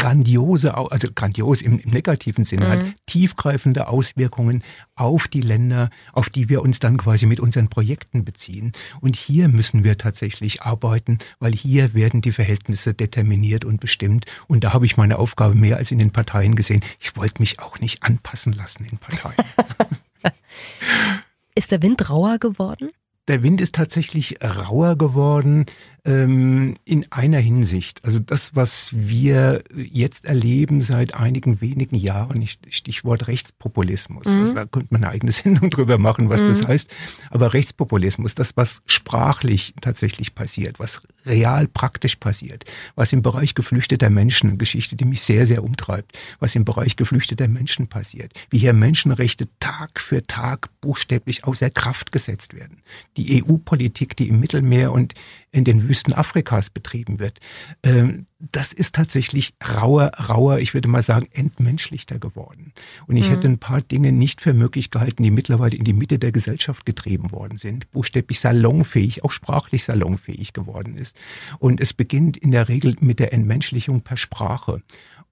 grandiose, 0.01 0.77
also 0.77 1.09
grandios 1.15 1.63
im, 1.63 1.79
im 1.79 1.91
negativen 1.91 2.45
Sinne, 2.45 2.67
mhm. 2.67 2.71
hat 2.71 2.95
tiefgreifende 3.07 3.89
Auswirkungen 3.89 4.63
auf 4.95 5.29
die 5.29 5.41
Länder, 5.41 5.91
auf 6.13 6.31
die 6.31 6.49
wir 6.49 6.63
uns 6.63 6.79
dann 6.79 6.97
quasi 6.97 7.27
mit 7.27 7.41
unseren 7.41 7.69
Projekten 7.69 8.25
beziehen. 8.25 8.73
Und 9.01 9.17
hier 9.17 9.49
müssen 9.49 9.85
wir 9.85 9.99
tatsächlich 9.99 10.63
arbeiten, 10.63 11.19
weil 11.39 11.53
hier 11.53 11.95
werden 11.95 12.21
die 12.21 12.33
Verhältnisse 12.33 12.95
determiniert 12.95 13.65
und 13.65 13.81
bestimmt. 13.81 14.27
Und 14.47 14.65
da 14.65 14.73
habe 14.73 14.87
ich 14.87 14.97
meine 14.97 15.19
Aufgabe 15.19 15.55
mehr 15.55 15.77
als 15.77 15.91
in 15.91 15.99
den 15.99 16.11
Parteien 16.11 16.55
gesehen. 16.55 16.81
Ich 16.99 17.17
wollte 17.17 17.41
mich 17.41 17.61
auch 17.61 17.79
nicht 17.81 18.03
anpassen 18.03 18.53
lassen 18.53 18.85
in 18.85 18.99
Parteien. 18.99 19.37
Ist 21.55 21.71
der 21.71 21.83
Wind 21.83 22.09
rauer 22.09 22.39
geworden? 22.39 22.91
Der 23.29 23.43
Wind 23.43 23.61
ist 23.61 23.77
tatsächlich 23.77 24.43
rauer 24.43 24.97
geworden 24.97 25.67
ähm, 26.05 26.77
in 26.85 27.11
einer 27.11 27.39
Hinsicht. 27.39 28.05
Also 28.05 28.19
das, 28.19 28.57
was 28.57 28.91
wir 28.93 29.63
jetzt 29.75 30.25
erleben 30.25 30.83
seit 30.83 31.15
einigen 31.15 31.61
wenigen 31.61 31.97
Jahren, 31.97 32.47
Stichwort 32.69 33.27
Rechtspopulismus. 33.29 34.27
Mhm. 34.27 34.39
Also 34.41 34.55
da 34.55 34.65
könnte 34.67 34.89
man 34.91 35.05
eine 35.05 35.13
eigene 35.13 35.33
Sendung 35.33 35.71
drüber 35.71 35.99
machen, 35.99 36.31
was 36.31 36.43
mhm. 36.43 36.49
das 36.49 36.67
heißt. 36.67 36.91
Aber 37.31 37.53
Rechtspopulismus, 37.53 38.35
das, 38.35 38.57
was 38.57 38.83
sprachlich 38.87 39.75
tatsächlich 39.81 40.35
passiert, 40.35 40.79
was 40.79 41.03
real 41.27 41.69
praktisch 41.69 42.17
passiert, 42.17 42.65
was 42.95 43.13
im 43.13 43.23
Bereich 43.23 43.55
geflüchteter 43.55 44.11
Menschen, 44.11 44.51
eine 44.51 44.59
Geschichte, 44.59 44.97
die 44.97 45.05
mich 45.05 45.23
sehr, 45.23 45.47
sehr 45.47 45.63
umtreibt, 45.63 46.19
was 46.39 46.55
im 46.55 46.65
Bereich 46.65 46.97
geflüchteter 46.97 47.49
Menschen 47.49 47.89
passiert, 47.89 48.33
wie 48.49 48.59
hier 48.59 48.73
Menschenrechte 48.73 49.49
Tag 49.59 50.01
für 50.01 50.27
Tag 50.27 50.71
buchstäblich 50.81 51.45
außer 51.45 51.71
Kraft 51.71 52.13
gesetzt 52.13 52.55
werden. 52.55 52.79
Die 53.17 53.43
EU-Politik, 53.43 54.17
die 54.17 54.29
im 54.29 54.41
Mittelmeer 54.41 54.93
und 54.93 55.15
in 55.53 55.65
den 55.65 55.89
Wüsten 55.91 56.15
Afrikas 56.15 56.71
betrieben 56.71 57.19
wird. 57.19 57.41
Ähm, 57.83 58.27
das 58.39 58.73
ist 58.73 58.95
tatsächlich 58.95 59.55
rauer, 59.63 60.13
rauer, 60.29 60.61
ich 60.61 60.73
würde 60.73 60.89
mal 60.89 61.03
sagen, 61.03 61.29
entmenschlichter 61.33 62.19
geworden. 62.19 62.73
Und 63.07 63.17
ich 63.17 63.27
mhm. 63.27 63.31
hätte 63.31 63.49
ein 63.49 63.59
paar 63.59 63.83
Dinge 63.83 64.13
nicht 64.13 64.41
für 64.41 64.55
möglich 64.55 64.91
gehalten, 64.91 65.23
die 65.23 65.31
mittlerweile 65.31 65.77
in 65.77 65.85
die 65.85 65.93
Mitte 65.93 66.19
der 66.19 66.33
Gesellschaft 66.33 66.87
getrieben 66.87 67.33
worden 67.33 67.59
sind, 67.59 67.91
buchstäblich 67.91 68.41
salonfähig, 68.41 69.25
auch 69.25 69.33
sprachlich 69.33 69.85
salonfähig 69.85 70.53
geworden 70.53 70.97
ist. 70.97 71.17
Und 71.59 71.81
es 71.81 71.93
beginnt 71.93 72.37
in 72.37 72.53
der 72.53 72.69
Regel 72.69 72.97
mit 73.01 73.19
der 73.19 73.33
Entmenschlichung 73.35 74.01
per 74.03 74.17
Sprache. 74.17 74.83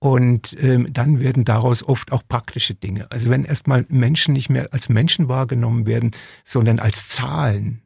Und 0.00 0.56
ähm, 0.60 0.92
dann 0.92 1.18
werden 1.18 1.44
daraus 1.44 1.82
oft 1.82 2.12
auch 2.12 2.22
praktische 2.28 2.74
Dinge. 2.74 3.10
Also 3.10 3.30
wenn 3.30 3.44
erstmal 3.44 3.84
Menschen 3.88 4.32
nicht 4.34 4.48
mehr 4.48 4.68
als 4.72 4.88
Menschen 4.88 5.28
wahrgenommen 5.28 5.86
werden, 5.86 6.12
sondern 6.44 6.78
als 6.78 7.08
Zahlen, 7.08 7.82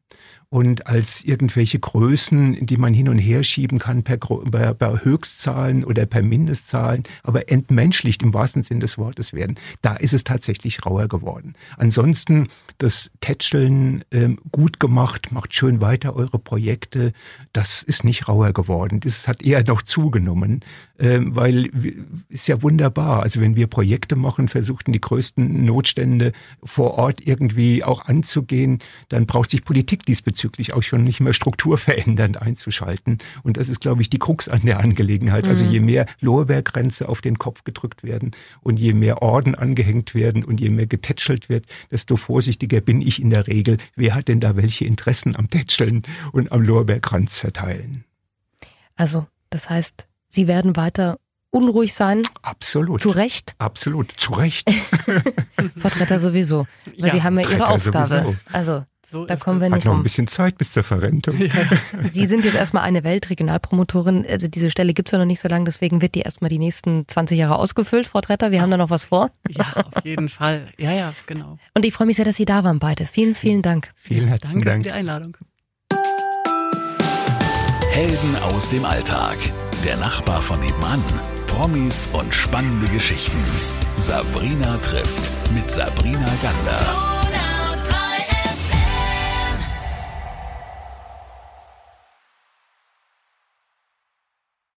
und 0.52 0.86
als 0.86 1.24
irgendwelche 1.24 1.78
Größen, 1.78 2.66
die 2.66 2.76
man 2.76 2.92
hin 2.92 3.08
und 3.08 3.16
her 3.16 3.42
schieben 3.42 3.78
kann 3.78 4.02
per, 4.02 4.18
per, 4.18 4.74
per 4.74 5.02
Höchstzahlen 5.02 5.82
oder 5.82 6.04
per 6.04 6.20
Mindestzahlen, 6.20 7.04
aber 7.22 7.50
entmenschlicht 7.50 8.22
im 8.22 8.34
wahrsten 8.34 8.62
Sinn 8.62 8.78
des 8.78 8.98
Wortes 8.98 9.32
werden. 9.32 9.56
Da 9.80 9.96
ist 9.96 10.12
es 10.12 10.24
tatsächlich 10.24 10.84
rauer 10.84 11.08
geworden. 11.08 11.54
Ansonsten 11.78 12.48
das 12.76 13.10
Tätscheln 13.22 14.04
ähm, 14.10 14.38
gut 14.50 14.78
gemacht, 14.78 15.32
macht 15.32 15.54
schön 15.54 15.80
weiter 15.80 16.14
eure 16.14 16.38
Projekte, 16.38 17.14
das 17.54 17.82
ist 17.82 18.04
nicht 18.04 18.28
rauer 18.28 18.52
geworden. 18.52 19.00
Das 19.00 19.26
hat 19.26 19.40
eher 19.42 19.64
noch 19.64 19.80
zugenommen, 19.80 20.60
ähm, 20.98 21.34
weil 21.34 21.70
ist 22.28 22.46
ja 22.46 22.60
wunderbar. 22.60 23.22
Also 23.22 23.40
wenn 23.40 23.56
wir 23.56 23.68
Projekte 23.68 24.16
machen, 24.16 24.48
versuchten 24.48 24.92
die 24.92 25.00
größten 25.00 25.64
Notstände 25.64 26.32
vor 26.62 26.98
Ort 26.98 27.26
irgendwie 27.26 27.82
auch 27.82 28.04
anzugehen, 28.04 28.80
dann 29.08 29.24
braucht 29.24 29.50
sich 29.50 29.64
Politik 29.64 30.04
diesbezüglich 30.04 30.41
diesbezüglich 30.42 30.74
auch 30.74 30.82
schon 30.82 31.04
nicht 31.04 31.20
mehr 31.20 31.32
strukturverändernd 31.32 32.40
einzuschalten. 32.40 33.18
Und 33.42 33.56
das 33.56 33.68
ist, 33.68 33.80
glaube 33.80 34.02
ich, 34.02 34.10
die 34.10 34.18
Krux 34.18 34.48
an 34.48 34.62
der 34.62 34.80
Angelegenheit. 34.80 35.46
Also 35.46 35.62
mhm. 35.62 35.62
Also 35.62 35.72
je 35.74 35.80
mehr 35.80 36.06
Lorbeergrenze 36.20 37.08
auf 37.08 37.20
den 37.20 37.38
Kopf 37.38 37.62
gedrückt 37.62 38.02
werden 38.02 38.32
und 38.62 38.78
je 38.78 38.94
mehr 38.94 39.22
Orden 39.22 39.54
angehängt 39.54 40.14
werden 40.14 40.42
und 40.42 40.60
je 40.60 40.70
mehr 40.70 40.86
getätschelt 40.86 41.48
wird, 41.48 41.66
desto 41.90 42.16
vorsichtiger 42.16 42.80
bin 42.80 43.00
ich 43.00 43.22
in 43.22 43.30
der 43.30 43.46
Regel. 43.46 43.76
Wer 43.94 44.14
hat 44.14 44.26
denn 44.26 44.40
da 44.40 44.56
welche 44.56 44.86
Interessen 44.86 45.36
am 45.36 45.50
Tätscheln 45.50 46.02
und 46.32 46.50
am 46.50 46.62
Lorbeerkranz 46.62 47.38
verteilen? 47.38 48.04
Also, 48.96 49.26
das 49.50 49.70
heißt, 49.70 50.08
Sie 50.26 50.48
werden 50.48 50.74
weiter 50.74 51.18
unruhig 51.50 51.94
sein. 51.94 52.22
Absolut. 52.40 53.00
Zu 53.00 53.10
Recht. 53.10 53.54
Absolut. 53.58 54.12
Zu 54.16 54.32
Recht. 54.32 54.68
Vertreter 55.76 56.18
sowieso. 56.18 56.66
Weil 56.98 57.08
ja, 57.08 57.12
Sie 57.12 57.22
haben 57.22 57.38
ja 57.38 57.48
Ihre 57.48 57.68
Aufgabe. 57.68 58.08
Sowieso. 58.08 58.36
Also 58.50 58.84
so 59.12 59.26
da 59.26 59.36
kommen 59.36 59.60
wir 59.60 59.68
nicht 59.68 59.80
Hat 59.80 59.84
noch 59.84 59.92
um. 59.92 60.00
ein 60.00 60.02
bisschen 60.02 60.26
Zeit 60.26 60.58
bis 60.58 60.72
zur 60.72 60.82
Verrentung. 60.82 61.38
Ja. 61.38 61.50
Sie 62.10 62.26
sind 62.26 62.44
jetzt 62.44 62.54
erstmal 62.56 62.82
eine 62.82 63.04
Weltregionalpromotorin. 63.04 64.26
Also 64.28 64.48
diese 64.48 64.70
Stelle 64.70 64.94
gibt 64.94 65.08
es 65.08 65.12
ja 65.12 65.18
noch 65.18 65.26
nicht 65.26 65.40
so 65.40 65.48
lange, 65.48 65.66
deswegen 65.66 66.00
wird 66.02 66.14
die 66.14 66.20
erstmal 66.20 66.48
die 66.48 66.58
nächsten 66.58 67.06
20 67.06 67.38
Jahre 67.38 67.56
ausgefüllt, 67.56 68.06
Frau 68.06 68.20
Tretter. 68.22 68.50
Wir 68.50 68.62
haben 68.62 68.70
da 68.70 68.76
noch 68.78 68.90
was 68.90 69.04
vor. 69.04 69.30
Ja, 69.48 69.84
auf 69.92 70.04
jeden 70.04 70.28
Fall. 70.30 70.66
Ja, 70.78 70.92
ja, 70.92 71.12
genau. 71.26 71.58
Und 71.74 71.84
ich 71.84 71.92
freue 71.92 72.06
mich 72.06 72.16
sehr, 72.16 72.24
dass 72.24 72.36
Sie 72.36 72.46
da 72.46 72.64
waren 72.64 72.78
beide. 72.78 73.04
Vielen, 73.06 73.34
vielen 73.34 73.62
Dank. 73.62 73.90
Vielen 73.94 74.28
herzlichen 74.28 74.62
Danke 74.62 74.68
Dank. 74.70 74.82
für 74.84 74.88
die 74.90 74.94
Einladung. 74.94 75.36
Helden 77.90 78.36
aus 78.54 78.70
dem 78.70 78.84
Alltag. 78.86 79.36
Der 79.84 79.96
Nachbar 79.98 80.40
von 80.40 80.58
nebenan. 80.60 81.02
Promis 81.46 82.08
und 82.14 82.34
spannende 82.34 82.90
Geschichten. 82.90 83.36
Sabrina 83.98 84.78
trifft 84.78 85.30
mit 85.54 85.70
Sabrina 85.70 86.30
Gander. 86.40 87.11